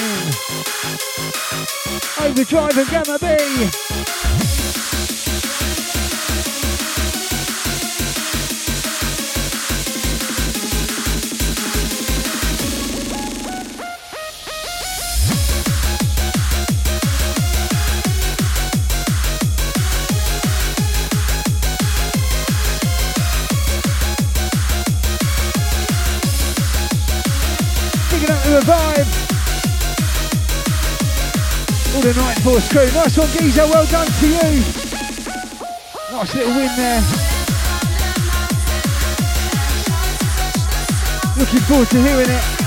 Overdrive 2.20 2.78
and 2.78 2.88
Gamma 2.90 3.18
B. 3.18 4.37
All 32.38 32.54
the 32.54 32.60
night 32.60 32.60
force 32.60 32.68
crew. 32.68 32.86
Nice 32.92 33.18
one, 33.18 33.28
Geezer. 33.30 33.66
Well 33.66 33.86
done 33.86 34.06
to 34.06 34.26
you. 34.28 34.62
Nice 36.12 36.34
little 36.34 36.54
win 36.54 36.76
there. 36.76 37.02
Looking 41.36 41.60
forward 41.60 41.90
to 41.90 42.02
hearing 42.02 42.30
it. 42.30 42.57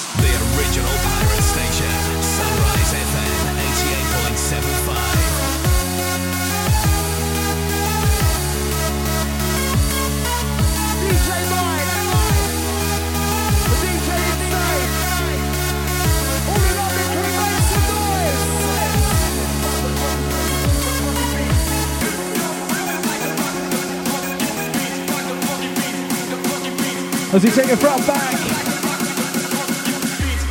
As 27.35 27.43
we 27.43 27.49
take 27.49 27.67
it 27.67 27.75
front 27.75 28.07
back, 28.07 28.37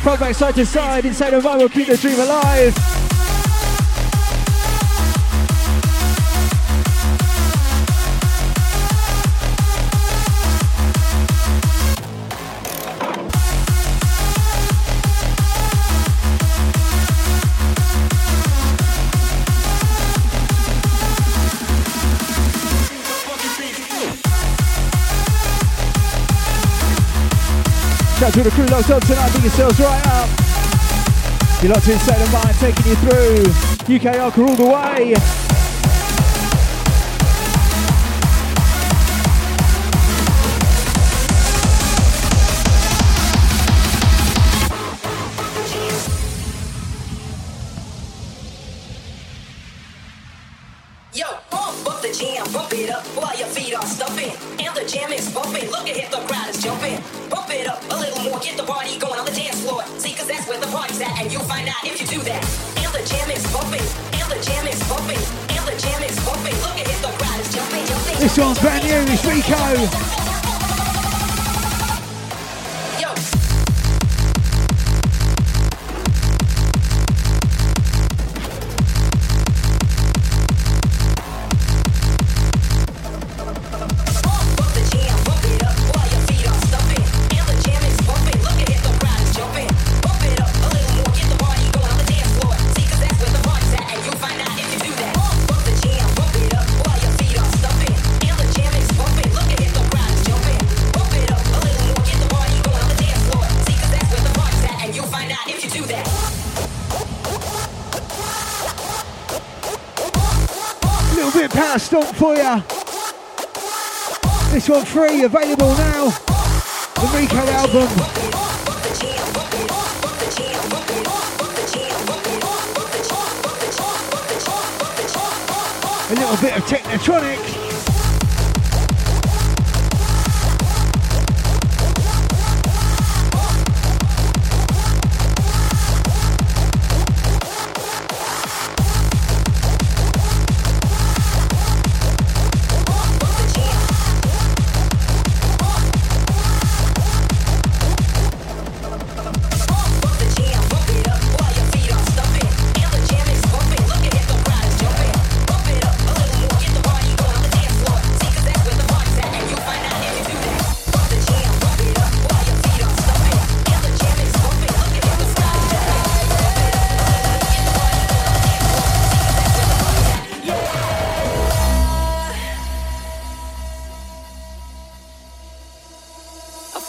front 0.03 0.19
back 0.19 0.35
side 0.35 0.53
to 0.53 0.67
side, 0.67 1.05
inside 1.05 1.31
the 1.31 1.39
vinyl, 1.39 1.71
keep 1.71 1.87
the 1.87 1.97
dream 1.97 2.19
alive. 2.19 2.84
the 28.45 28.51
crew 28.51 28.65
locked 28.65 28.91
up 28.91 29.03
tonight. 29.05 29.33
Big 29.33 29.43
yourselves 29.43 29.79
right 29.79 30.05
up. 30.05 30.29
You're 31.63 31.73
locked 31.73 31.87
in 31.87 31.97
Salem 31.97 32.31
mind, 32.31 32.55
taking 32.59 32.85
you 32.85 32.95
through 32.97 33.95
UK 33.95 34.15
Hardcore 34.17 34.49
all 34.49 34.55
the 34.55 34.65
way. 34.67 35.44
Available 115.25 115.73
now. 115.75 116.09
The 116.93 117.07
Riko 117.11 117.47
album. 117.47 118.24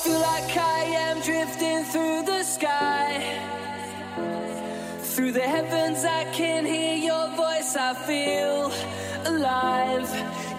Feel 0.07 0.21
like 0.21 0.57
I 0.57 0.85
am 1.07 1.21
drifting 1.21 1.83
through 1.85 2.23
the 2.23 2.43
sky. 2.45 3.23
Through 5.01 5.33
the 5.33 5.49
heavens, 5.57 6.05
I 6.05 6.25
can 6.33 6.65
hear 6.65 6.95
your 6.95 7.29
voice. 7.31 7.75
I 7.77 7.93
feel 7.95 8.71
alive. 9.25 10.09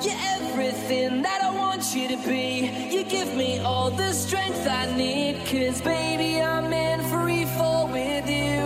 You're 0.03 0.19
everything 0.35 1.21
that 1.21 1.41
I 1.41 1.55
want 1.55 1.95
you 1.95 2.09
to 2.09 2.17
be. 2.27 2.69
You 2.93 3.03
give 3.03 3.33
me 3.35 3.59
all 3.59 3.89
the 3.89 4.11
strength 4.11 4.67
I 4.67 4.85
need. 4.97 5.45
Cause, 5.45 5.79
baby, 5.81 6.41
I'm 6.41 6.73
in 6.73 6.99
free 7.11 7.45
fall 7.57 7.87
with 7.87 8.29
you. 8.29 8.65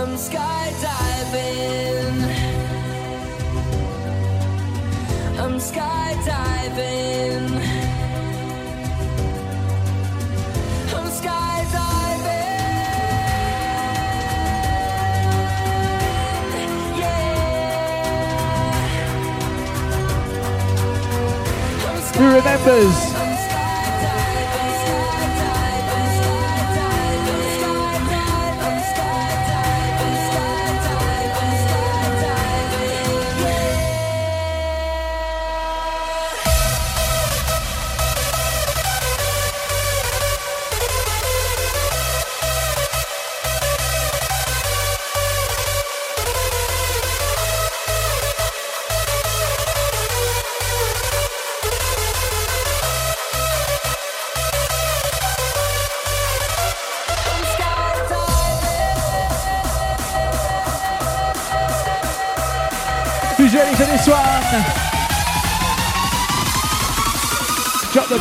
I'm 0.00 0.16
skydiving. 0.26 2.16
I'm 5.42 5.56
skydiving. 5.68 7.75
Who 22.16 22.24
remembers? 22.24 23.05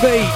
Drop 0.06 0.35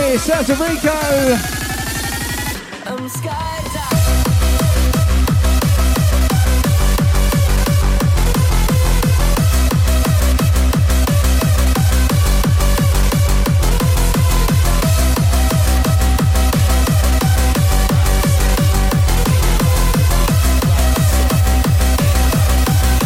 Business. 0.00 0.48
Riko. 0.48 0.96
I'm 2.86 3.08
skydiving. 3.08 4.26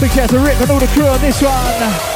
Big 0.00 0.12
shout 0.12 0.30
to 0.30 0.38
Rick 0.38 0.60
and 0.60 0.70
all 0.70 0.78
the 0.78 0.86
crew 0.86 1.06
on 1.06 1.20
this 1.20 1.42
one. 1.42 2.14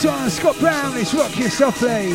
This 0.00 0.10
one, 0.10 0.30
Scott 0.30 0.58
Brown, 0.60 0.96
it's 0.96 1.12
Rock 1.12 1.30
Softly. 1.32 2.14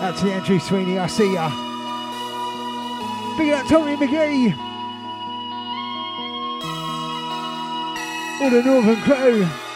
Out 0.00 0.16
to 0.16 0.24
the 0.24 0.32
Andrew 0.32 0.58
Sweeney, 0.58 0.98
I 0.98 1.06
see 1.06 1.34
ya. 1.34 1.50
Big 3.36 3.52
up 3.52 3.66
Tommy 3.66 3.96
McGee. 3.96 4.56
All 8.40 8.48
the 8.48 8.62
Northern 8.62 9.02
crew. 9.02 9.69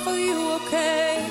Life? 0.00 0.08
Are 0.08 0.18
you 0.18 0.52
okay? 0.52 1.24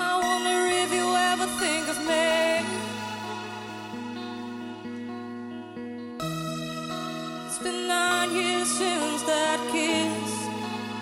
I 0.00 0.20
wonder 0.22 0.58
if 0.82 0.92
you 0.92 1.06
ever 1.30 1.46
think 1.60 1.88
of 1.88 1.98
me. 2.06 2.28
It's 7.46 7.58
been 7.58 7.88
nine 7.88 8.30
years 8.32 8.68
since 8.68 9.22
that 9.22 9.60
kiss. 9.72 10.32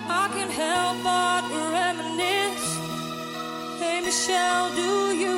I 0.09 0.29
can't 0.33 0.51
help 0.51 0.97
but 1.03 1.43
reminisce. 1.73 2.77
Hey 3.79 4.01
Michelle, 4.01 4.69
do 4.75 5.15
you 5.15 5.36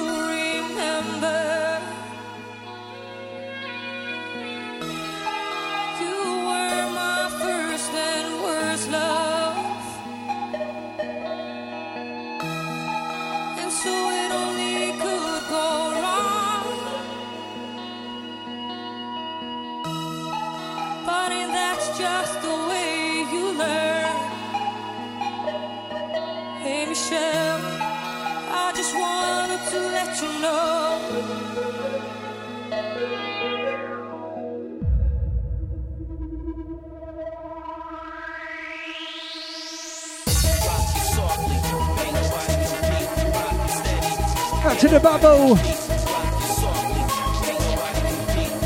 to 44.80 44.88
the 44.88 45.00
bubble. 45.02 45.56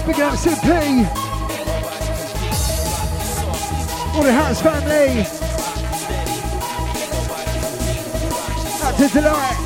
Big 0.06 0.20
up 0.20 0.36
Simply. 0.36 1.08
All 4.14 4.22
the 4.22 4.32
house 4.32 4.62
family. 4.62 5.26
Out 8.84 8.98
to 9.00 9.08
Delight. 9.08 9.63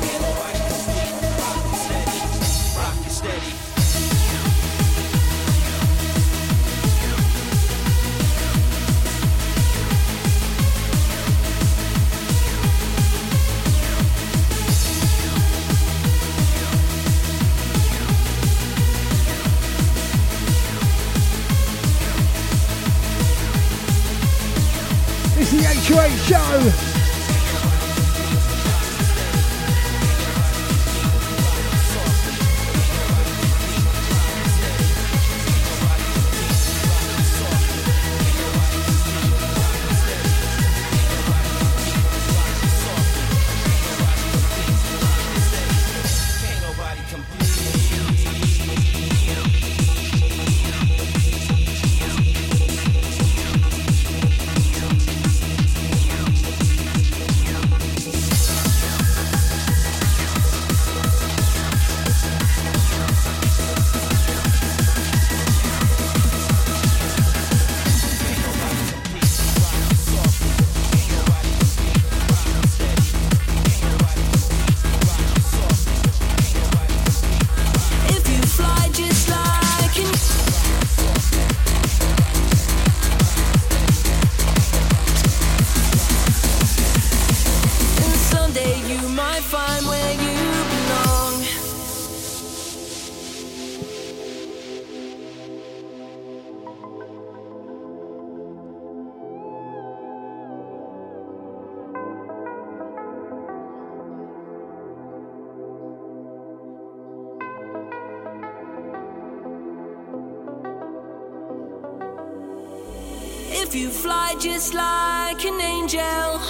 If 113.68 113.74
you 113.74 113.90
fly 113.90 114.34
just 114.40 114.72
like 114.72 115.44
an 115.44 115.60
angel 115.60 116.40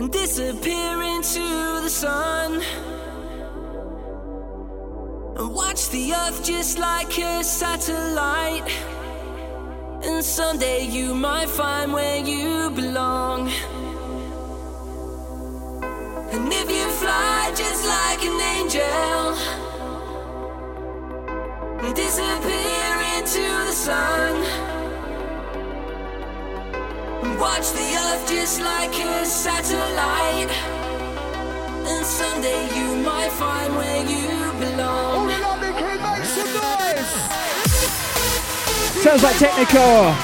and 0.00 0.10
disappear 0.10 1.00
into 1.02 1.46
the 1.84 1.88
sun 1.88 2.60
and 5.36 5.54
watch 5.54 5.88
the 5.90 6.12
earth 6.12 6.42
just 6.42 6.80
like 6.80 7.16
a 7.16 7.44
satellite. 7.44 8.68
And 10.02 10.24
someday 10.24 10.84
you 10.86 11.14
might 11.14 11.48
find 11.48 11.92
where 11.92 12.18
you 12.18 12.70
belong. 12.70 13.52
And 16.32 16.52
if 16.52 16.68
you 16.68 16.86
fly 17.02 17.52
just 17.54 17.86
like 17.86 18.24
an 18.24 18.40
angel 18.58 19.62
and 21.84 21.94
disappear 21.94 22.94
into 23.16 23.42
the 23.66 23.72
sun 23.72 24.71
watch 27.62 27.72
the 27.74 27.94
earth 27.94 28.28
just 28.28 28.60
like 28.60 28.94
a 28.98 29.24
satellite. 29.24 30.50
And 31.86 32.04
someday 32.04 32.62
you 32.76 32.96
might 33.04 33.30
find 33.32 33.76
where 33.76 34.02
you 34.04 34.26
belong. 34.58 35.30
Sounds 39.02 39.22
like 39.22 39.36
Technikore. 39.36 40.14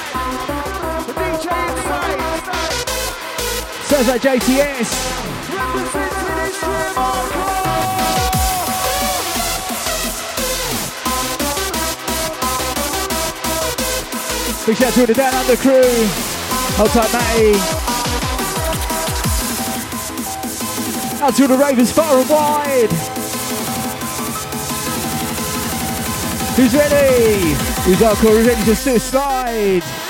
Sounds 3.87 4.07
like 4.07 4.21
JTS. 4.21 4.89
Big 14.65 14.77
shout 14.77 14.87
out 14.87 14.93
to 14.93 15.05
the 15.07 15.13
Down 15.13 15.33
Under 15.33 15.55
crew. 15.55 16.38
Hold 16.79 16.91
tight, 16.91 17.11
Matty. 17.11 17.59
Out 21.21 21.35
to 21.35 21.45
the 21.45 21.57
ravers 21.57 21.91
far 21.91 22.17
and 22.17 22.29
wide. 22.29 22.89
Who's 26.55 26.73
ready? 26.73 27.53
Who's 27.83 28.01
our 28.01 28.15
core 28.15 28.35
ready 28.35 28.63
to 28.63 28.75
slide? 28.97 30.08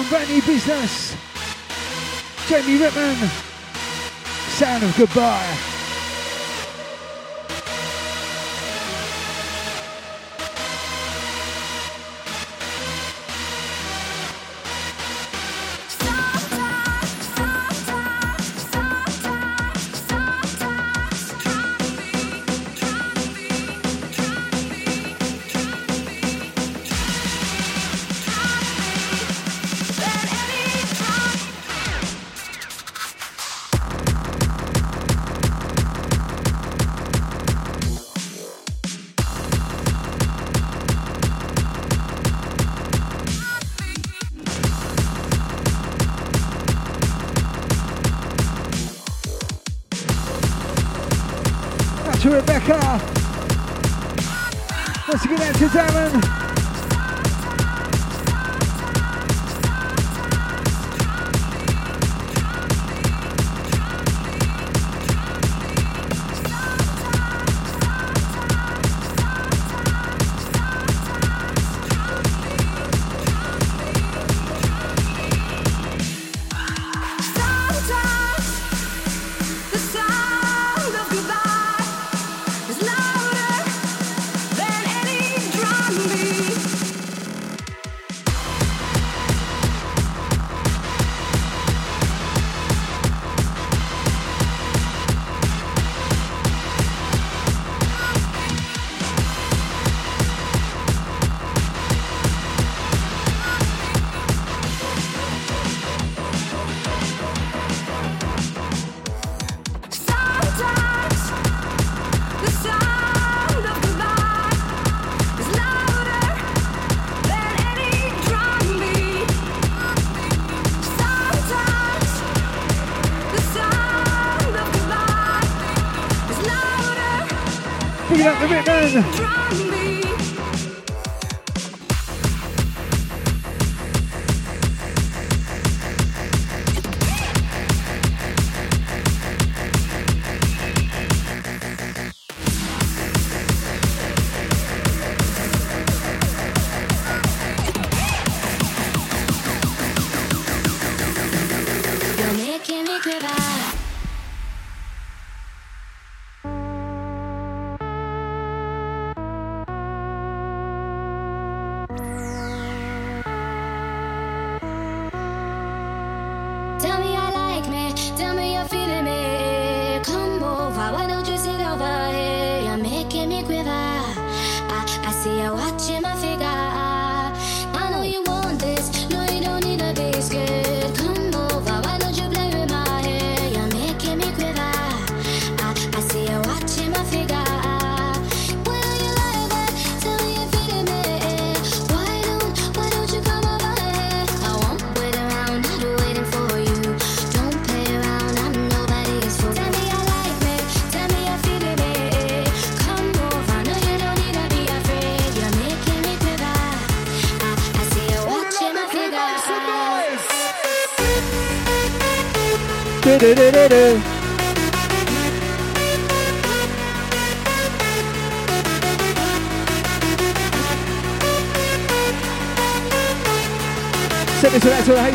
from 0.00 0.08
Brand 0.08 0.30
New 0.30 0.42
Business. 0.42 1.14
Jamie 2.48 2.78
Ritman. 2.78 3.28
Sound 4.56 4.84
of 4.84 4.96
Goodbye. 4.96 5.69
you, 55.60 56.39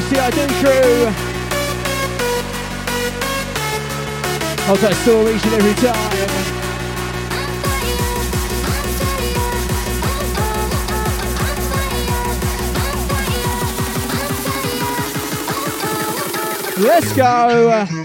CID 0.10 0.50
crew. 0.62 1.12
Hold 4.66 4.80
that 4.80 4.94
store 5.02 5.32
each 5.32 5.44
and 5.46 5.54
every 5.56 5.74
time. 5.74 6.46
Let's 16.78 17.14
go. 17.14 18.05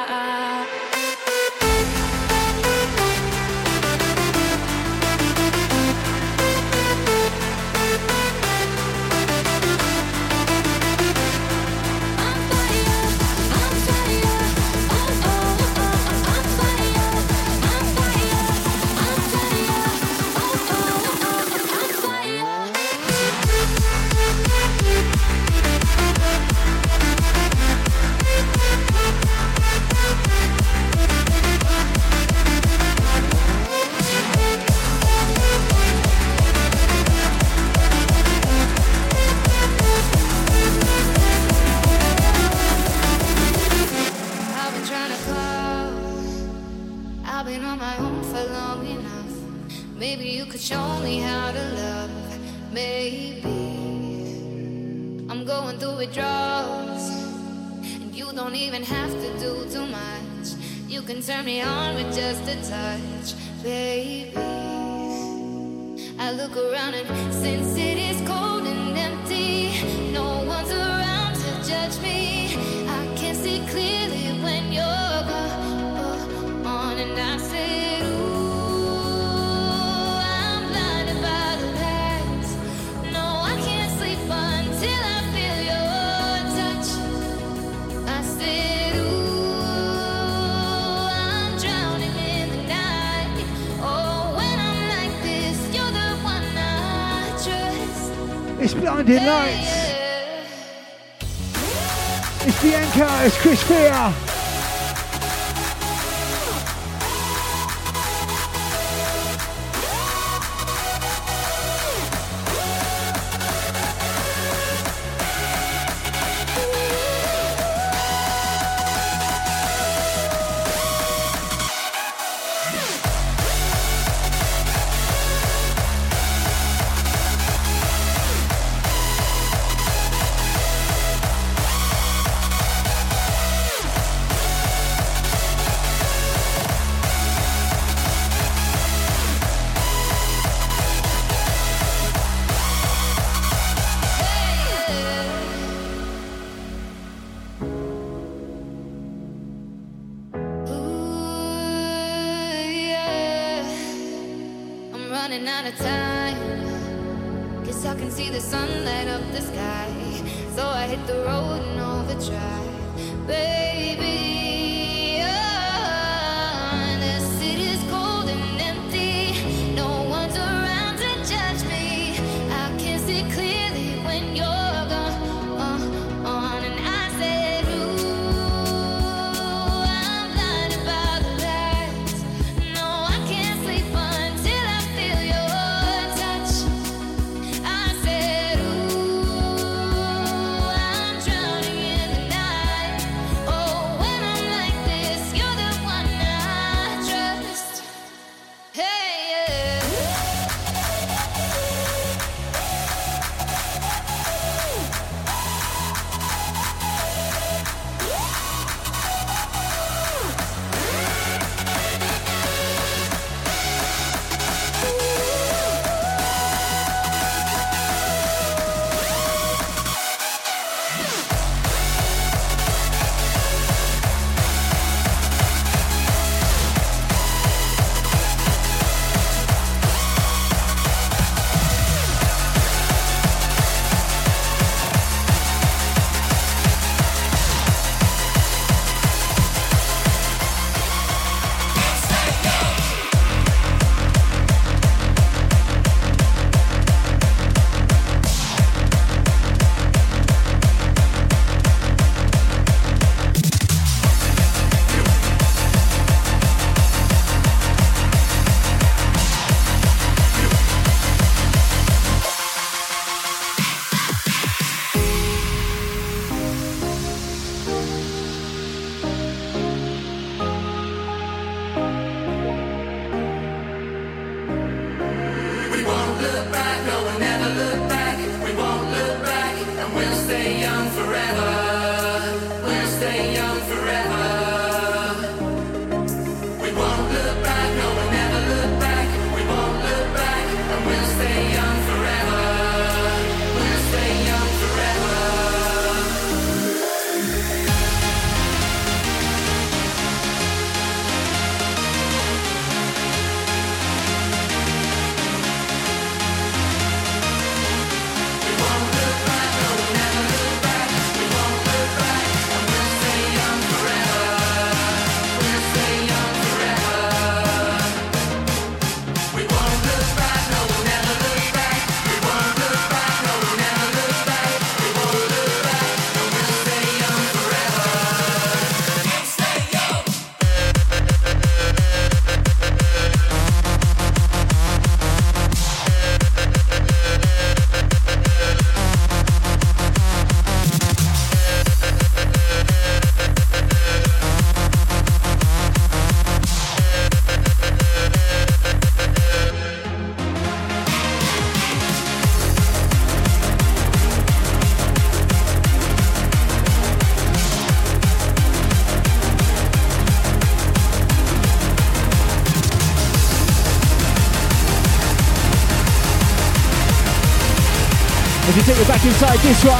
inside 369.21 369.39
this 369.41 369.63
one. 369.63 369.77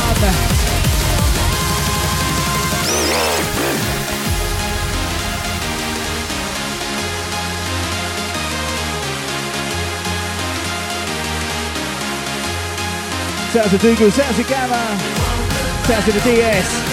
Sounds 13.51 13.73
of 13.73 13.81
Dougal, 13.81 14.11
sounds 14.11 14.37
of 14.37 14.47
Gammer, 14.47 14.75
of 16.07 16.13
the 16.13 16.21
DS. 16.23 16.91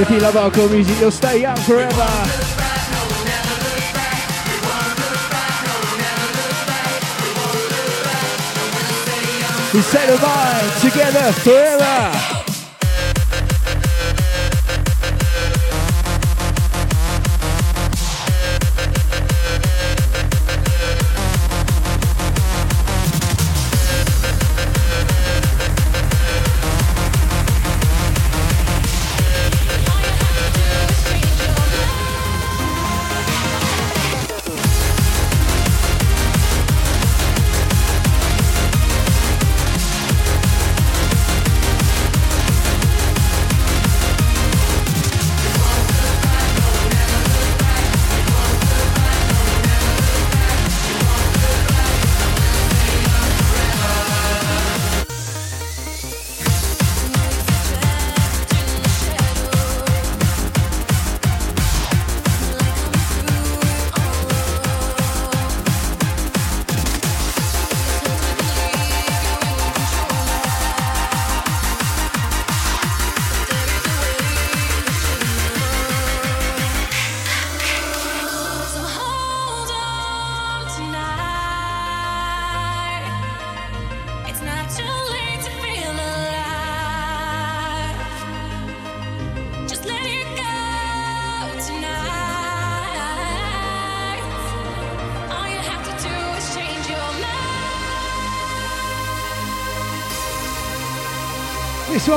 If 0.00 0.10
you 0.10 0.18
love 0.18 0.34
hardcore 0.34 0.70
music, 0.70 0.98
you'll 1.00 1.10
stay 1.10 1.40
young 1.40 1.56
forever. 1.56 2.53
We 9.74 9.82
set 9.82 10.08
a 10.08 10.22
mind 10.22 10.70
together 10.80 11.32
forever. 11.32 12.33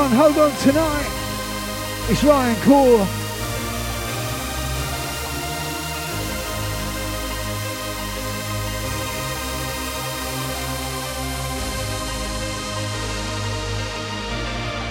One, 0.08 0.16
hold 0.16 0.38
on 0.38 0.56
tonight. 0.60 1.10
It's 2.10 2.24
Ryan 2.24 2.56
Kore. 2.62 3.00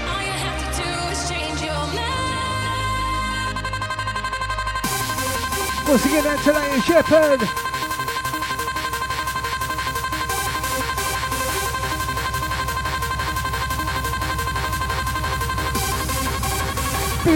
All 0.06 0.22
you 0.22 0.32
have 0.36 0.58
to 0.60 0.66
do 0.82 0.88
is 1.10 1.20
change 1.30 1.60
your 1.62 1.86
mind. 1.94 2.04
Once 5.88 6.04
again, 6.04 6.24
that's 6.24 6.46
Elaine 6.46 6.82
Shepherd. 6.82 7.65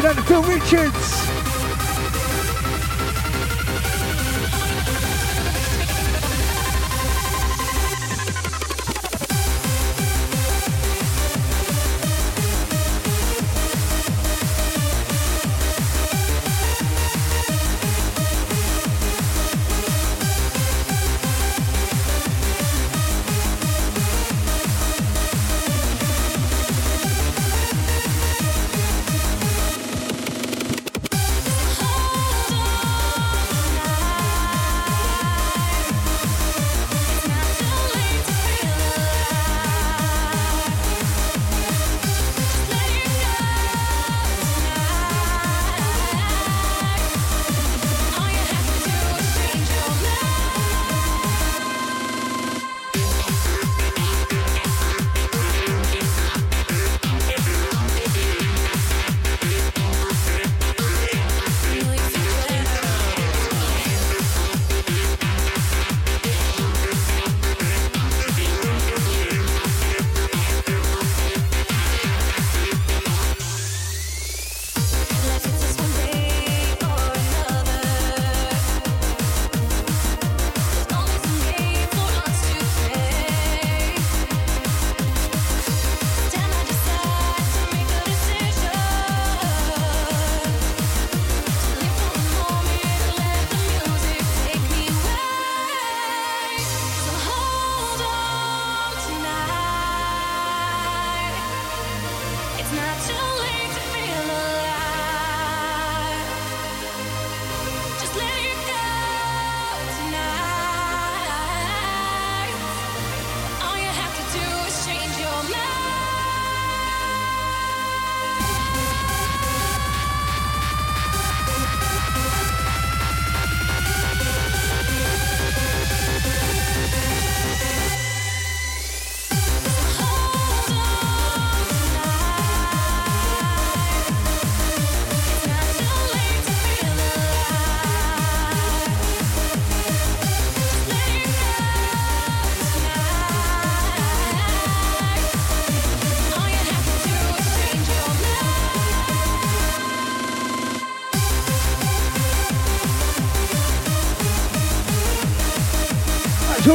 Big 0.01 0.09
up 0.09 0.17
to 0.17 0.23
Phil 0.23 0.43
Richards. 0.45 1.10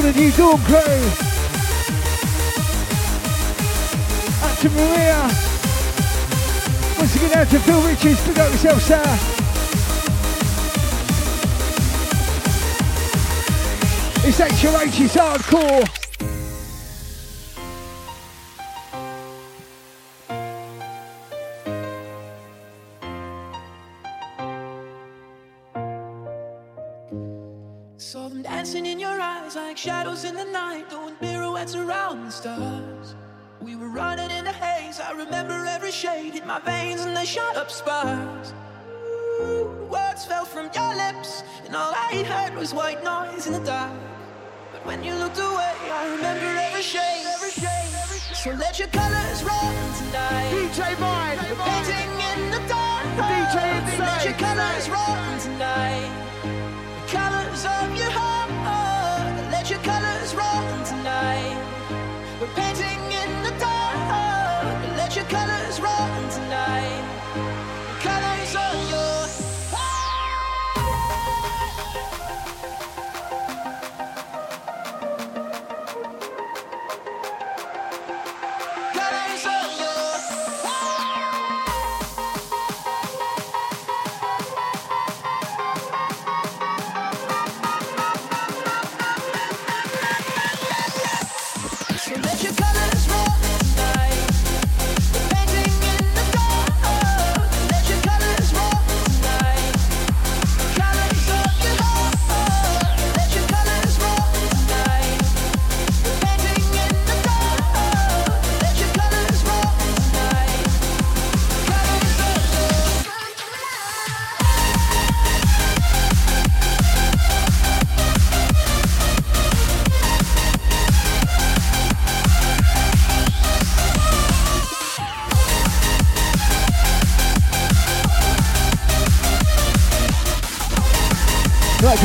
To 0.02 0.12
the 0.12 0.20
new 0.20 0.32
Dawn 0.32 0.60
crew. 0.64 0.78
Out 4.44 4.58
to 4.60 4.70
Maria. 4.72 5.22
Once 6.98 7.16
again 7.16 7.38
out 7.38 7.50
to 7.50 7.60
Phil 7.60 7.82
Richards. 7.82 8.22
Pick 8.28 8.38
up 8.38 8.52
yourself, 8.52 8.82
sir. 8.82 9.04
It's 14.28 14.40
HOH, 14.40 15.04
it's 15.04 15.16
hardcore. 15.16 15.95
Remember 35.16 35.66
every 35.66 35.92
shade 35.92 36.34
hit 36.34 36.46
my 36.46 36.60
veins 36.60 37.02
and 37.02 37.16
they 37.16 37.26
shot 37.26 37.56
up 37.56 37.72
sparks. 37.72 38.54
Ooh, 39.42 39.88
words 39.90 40.26
fell 40.26 40.46
from 40.46 40.70
your 40.74 40.96
lips, 40.96 41.44
and 41.66 41.76
all 41.76 41.94
I 41.94 42.24
heard 42.24 42.56
was 42.56 42.74
white 42.74 43.04
noise 43.04 43.48
in 43.48 43.54
the 43.54 43.60
dark. 43.60 43.92
But 44.72 44.86
when 44.86 45.04
you 45.04 45.14
looked 45.16 45.38
away, 45.38 45.76
I 45.92 46.08
remember 46.16 46.46
every 46.46 46.82
shade, 46.82 47.26
every 47.34 47.52
shade, 47.52 47.94
every 48.04 48.20
shade. 48.20 48.36
So 48.36 48.52
let 48.52 48.78
your 48.80 48.90
colors 48.90 49.44
run 49.44 49.76
tonight. 50.00 50.52
DJ 50.52 51.00
Mine. 51.00 51.38
We're 51.38 51.64
painting 51.64 52.12
in 52.32 52.52
the 52.52 52.62
dark. 52.68 53.06
DJ 53.16 54.00
Let 54.00 54.26
your 54.26 54.34
colors 54.34 54.90
run 54.90 55.40
tonight. 55.40 55.55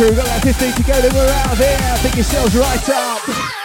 Crew, 0.01 0.09
we've 0.09 0.17
got 0.17 0.27
that 0.27 0.43
15 0.43 0.73
to 0.73 0.83
go, 0.83 1.01
then 1.01 1.13
we're 1.15 1.29
out 1.29 1.53
of 1.53 1.59
here. 1.59 1.97
Pick 2.01 2.15
yourselves 2.15 2.57
right 2.57 2.89
up. 2.89 3.60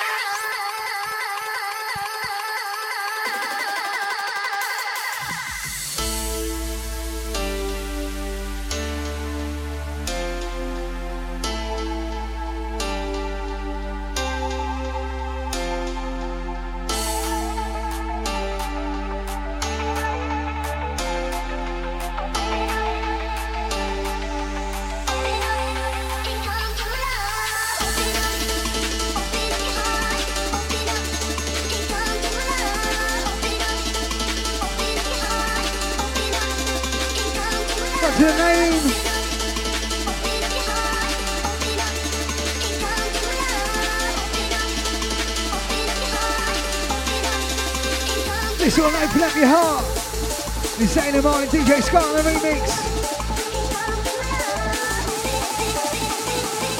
DJ 51.66 51.82
Scott 51.82 52.04
on 52.04 52.16
the 52.16 52.22
remix. 52.22 52.62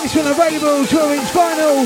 This 0.04 0.16
one 0.16 0.28
available 0.28 0.86
12 0.86 1.12
inch 1.12 1.30
vinyl. 1.30 1.86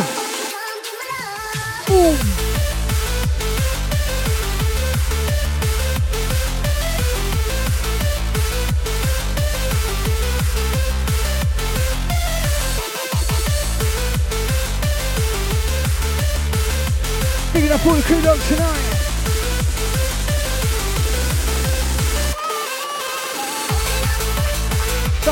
Picking 17.54 17.72
up 17.72 17.86
all 17.86 17.94
the 17.94 18.02
crew 18.02 18.22
dogs 18.22 18.46
tonight. 18.50 18.89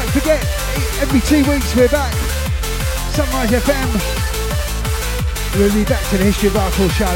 Don't 0.07 0.21
forget, 0.21 0.41
every 1.01 1.19
two 1.19 1.43
weeks 1.51 1.75
we're 1.75 1.89
back. 1.89 2.13
Sunrise 3.11 3.51
FM. 3.51 3.91
We'll 5.59 5.73
be 5.73 5.83
back 5.83 6.01
to 6.11 6.17
the 6.17 6.23
History 6.23 6.47
of 6.47 6.53
Hardcore 6.53 6.89
show. 6.91 7.11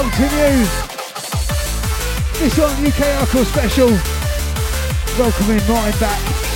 Over 0.00 0.10
to 0.16 0.22
you. 0.22 0.64
This 2.38 2.56
one, 2.56 2.86
UK 2.86 3.04
Hardcore 3.12 3.44
special. 3.44 3.90
Welcoming 5.18 5.60
Martin 5.68 6.00
back. 6.00 6.49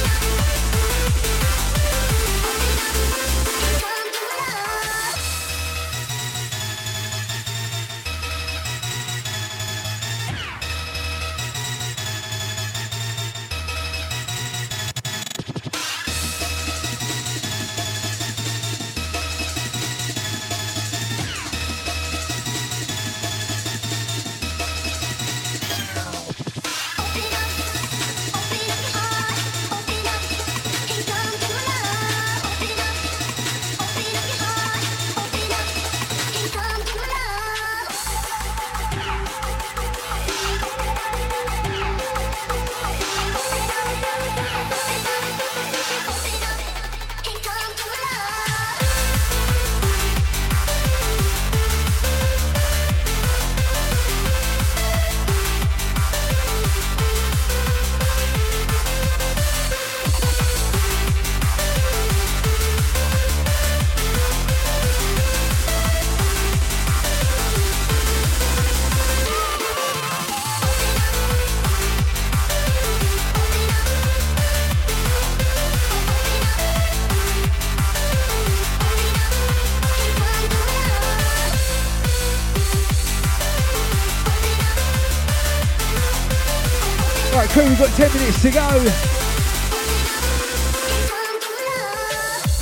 to 88.45 88.51
go. 88.51 88.69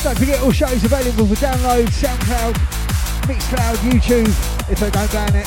Don't 0.05 0.17
forget 0.17 0.41
all 0.43 0.53
shows 0.53 0.85
available 0.85 1.27
for 1.27 1.35
download, 1.35 1.87
SoundCloud, 1.87 2.55
Mixcloud, 3.27 3.75
YouTube, 3.79 4.29
if 4.71 4.79
they 4.79 4.91
don't 4.91 5.11
ban 5.11 5.35
it. 5.35 5.47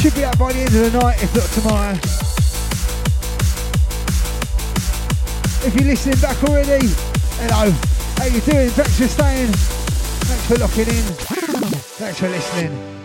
Should 0.00 0.14
be 0.14 0.24
out 0.24 0.38
by 0.38 0.52
the 0.52 0.60
end 0.60 0.76
of 0.76 0.92
the 0.92 1.00
night, 1.00 1.20
if 1.20 1.34
not 1.34 1.48
tomorrow. 1.50 1.94
If 5.66 5.74
you're 5.74 5.88
listening 5.88 6.20
back 6.20 6.40
already, 6.44 6.86
hello. 7.40 7.72
How 8.18 8.26
you 8.26 8.40
doing? 8.42 8.70
Thanks 8.70 8.98
for 8.98 9.08
staying. 9.08 9.48
Thanks 9.48 10.46
for 10.46 10.58
locking 10.58 10.86
in. 10.86 11.02
Thanks 11.98 12.20
for 12.20 12.28
listening. 12.28 12.97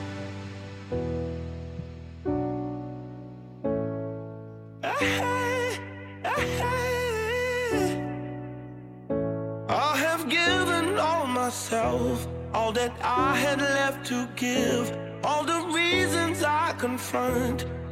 front 17.13 17.82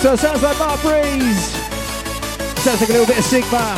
This 0.00 0.10
one 0.10 0.16
sounds 0.16 0.42
like 0.44 0.58
Mark 0.60 0.80
Breeze. 0.80 1.50
Sounds 2.62 2.80
like 2.80 2.88
a 2.88 2.92
little 2.92 3.04
bit 3.04 3.18
of 3.18 3.24
Sigma. 3.24 3.74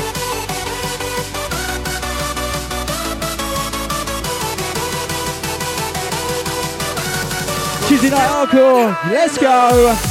Tuesday 7.88 8.10
Night 8.10 8.28
Hardcore. 8.28 9.10
Let's 9.10 9.38
go. 9.38 10.09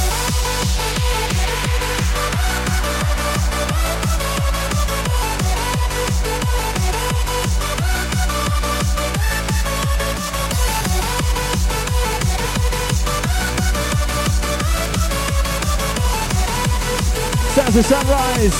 Sounds 17.70 17.88
to 17.88 17.94
Sunrise. 17.94 18.54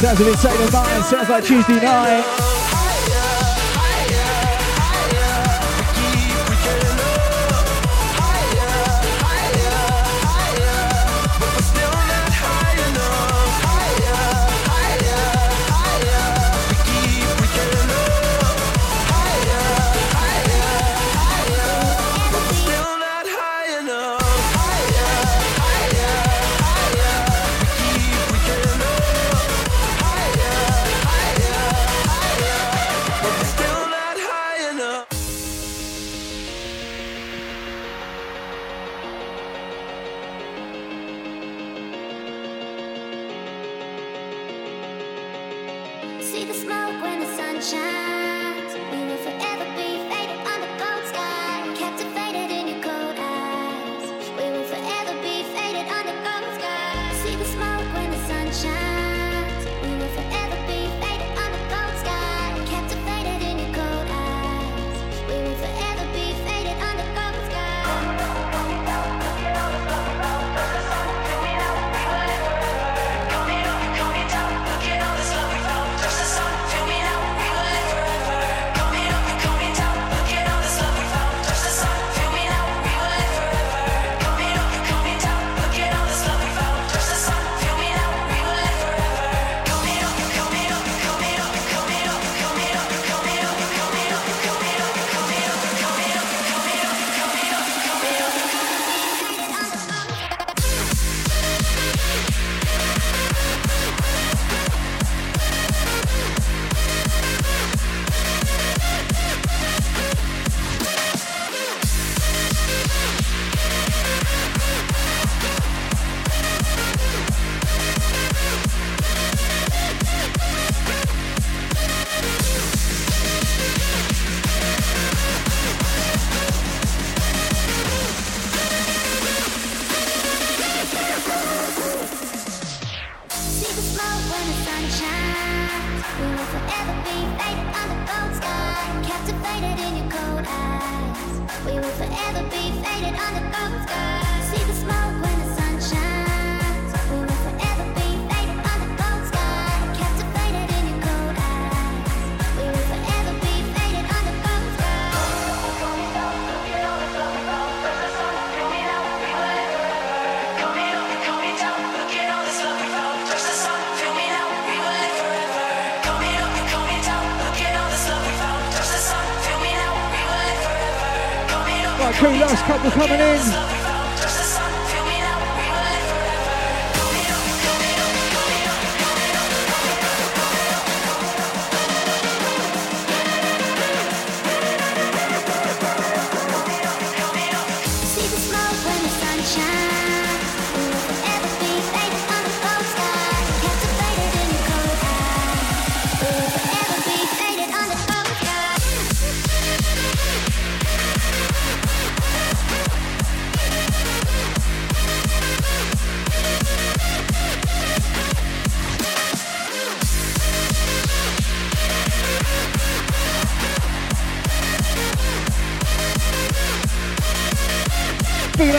Sounds 0.00 0.20
a 0.20 0.24
bit 0.24 0.38
taken 0.40 0.72
by. 0.72 1.00
Sounds 1.02 1.28
like 1.28 1.44
Tuesday 1.44 1.74
night. 1.74 2.45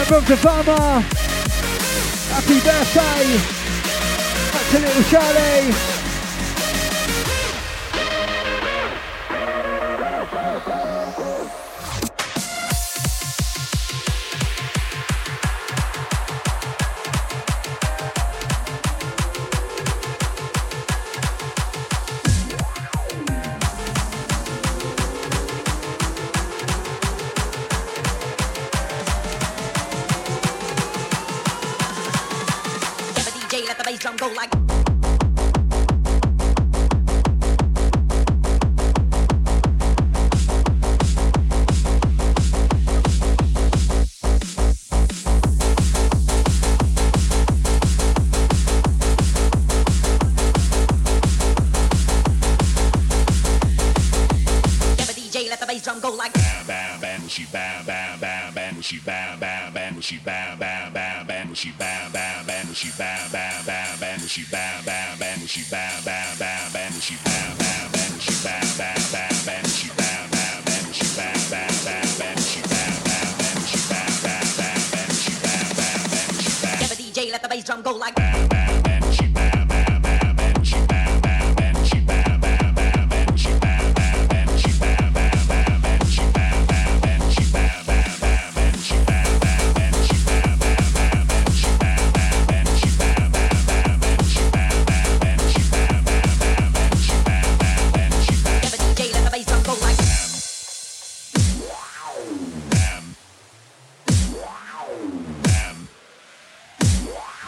from 0.07 0.25
Savannah. 0.25 1.01
Happy 2.31 2.59
birthday. 2.61 3.25
That's 4.53 4.73
a 4.73 4.79
little 4.79 5.03
Charlie. 5.03 5.97
she 62.77 62.91
bam 62.95 63.31
bam 63.31 63.65
bam 63.65 63.99
bam 63.99 64.19
she 64.19 64.43
bam 64.51 64.85
bam 64.85 65.17
bam 65.17 65.39
she 65.47 65.63
bam 65.71 66.03
bam. 66.05 66.26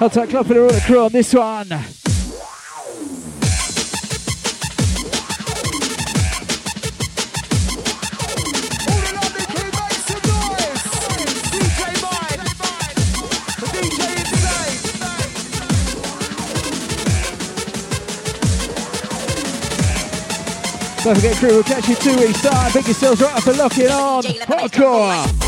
I'll 0.01 0.09
take 0.09 0.29
club 0.29 0.47
for 0.47 0.53
the 0.53 0.61
Royal 0.61 0.79
Crew 0.79 0.99
on 1.01 1.11
this 1.11 1.33
one. 1.33 1.67
Don't 21.03 21.15
forget, 21.15 21.37
crew, 21.37 21.49
we'll 21.49 21.63
catch 21.63 21.89
you 21.89 21.95
two 21.95 22.15
weeks' 22.17 22.41
time. 22.41 22.71
Pick 22.71 22.85
yourselves 22.85 23.21
right 23.21 23.35
up 23.35 23.43
for 23.43 23.53
locking 23.53 23.89
on. 23.89 24.23
Hardcore! 24.23 25.38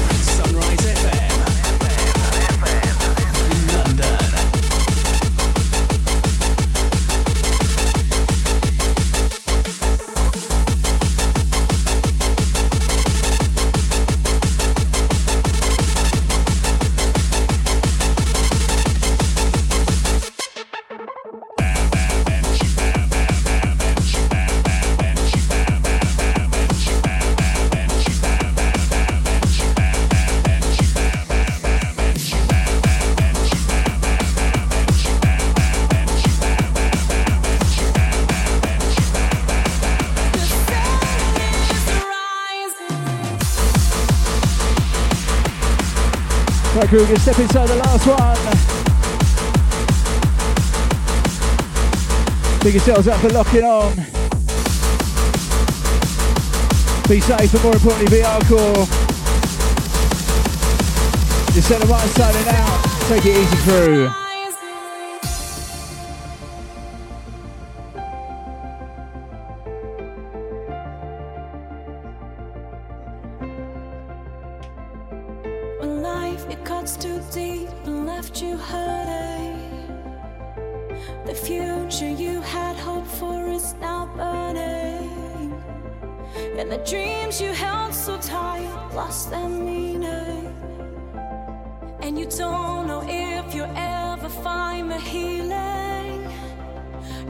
crew 46.92 47.06
can 47.06 47.18
step 47.20 47.40
inside 47.40 47.70
the 47.70 47.76
last 47.78 48.06
one. 48.06 48.38
Big 52.62 52.74
yourselves 52.74 53.08
up 53.08 53.22
for 53.22 53.30
locking 53.30 53.64
on. 53.64 53.96
Be 57.08 57.22
safe, 57.22 57.50
but 57.54 57.64
more 57.64 57.74
importantly, 57.76 58.18
be 58.18 58.22
hardcore. 58.22 58.86
Just 61.54 61.70
set 61.70 61.80
the 61.80 61.88
right 61.88 62.10
side 62.10 62.36
and 62.36 62.48
out. 62.50 62.84
Take 63.08 63.26
it 63.26 63.38
easy 63.38 63.56
through. 63.64 64.21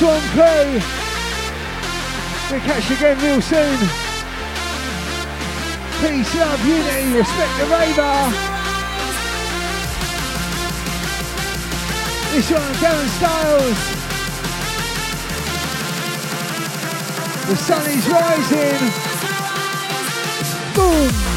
One, 0.00 0.20
play. 0.30 0.80
We'll 2.50 2.60
catch 2.60 2.88
you 2.88 2.96
again 2.96 3.18
real 3.18 3.42
soon. 3.42 3.78
Peace, 6.00 6.34
love, 6.36 6.64
unity, 6.64 7.18
respect 7.18 7.58
the 7.58 7.66
radar. 7.66 8.30
This 12.30 12.50
one, 12.52 12.74
Darren 12.74 13.08
Styles. 13.18 13.78
The 17.48 17.56
sun 17.56 17.90
is 17.90 18.08
rising. 18.08 18.92
Boom. 20.76 21.27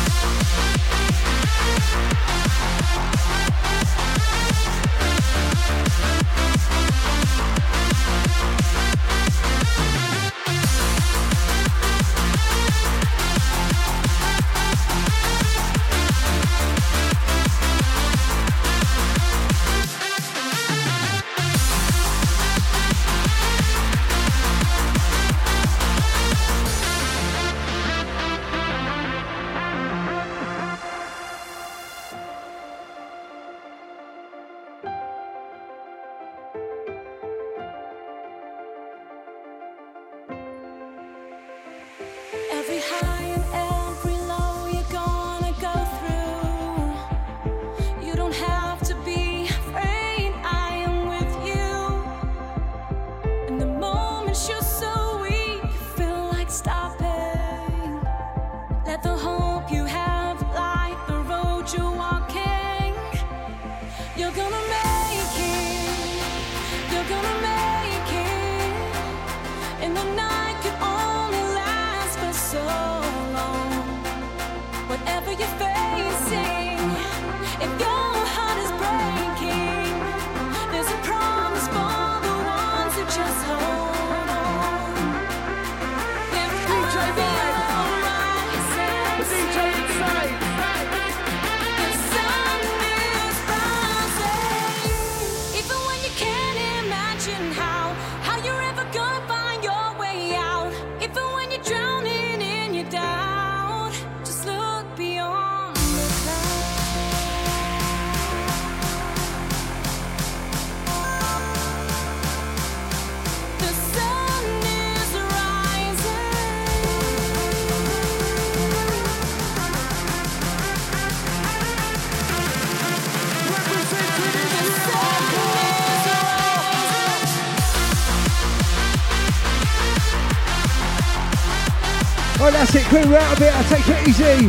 crew 132.92 133.16
out 133.16 133.38
of 133.38 133.42
it. 133.42 133.54
I 133.56 133.64
take 133.64 133.88
it 133.88 134.06
easy. 134.06 134.48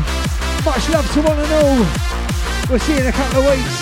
Much 0.64 0.88
love 0.90 1.08
to 1.12 1.22
one 1.22 1.38
and 1.38 1.52
all. 1.52 2.68
We'll 2.68 2.80
see 2.80 2.94
you 2.94 3.02
in 3.02 3.06
a 3.06 3.12
couple 3.12 3.42
of 3.42 3.56
weeks. 3.56 3.81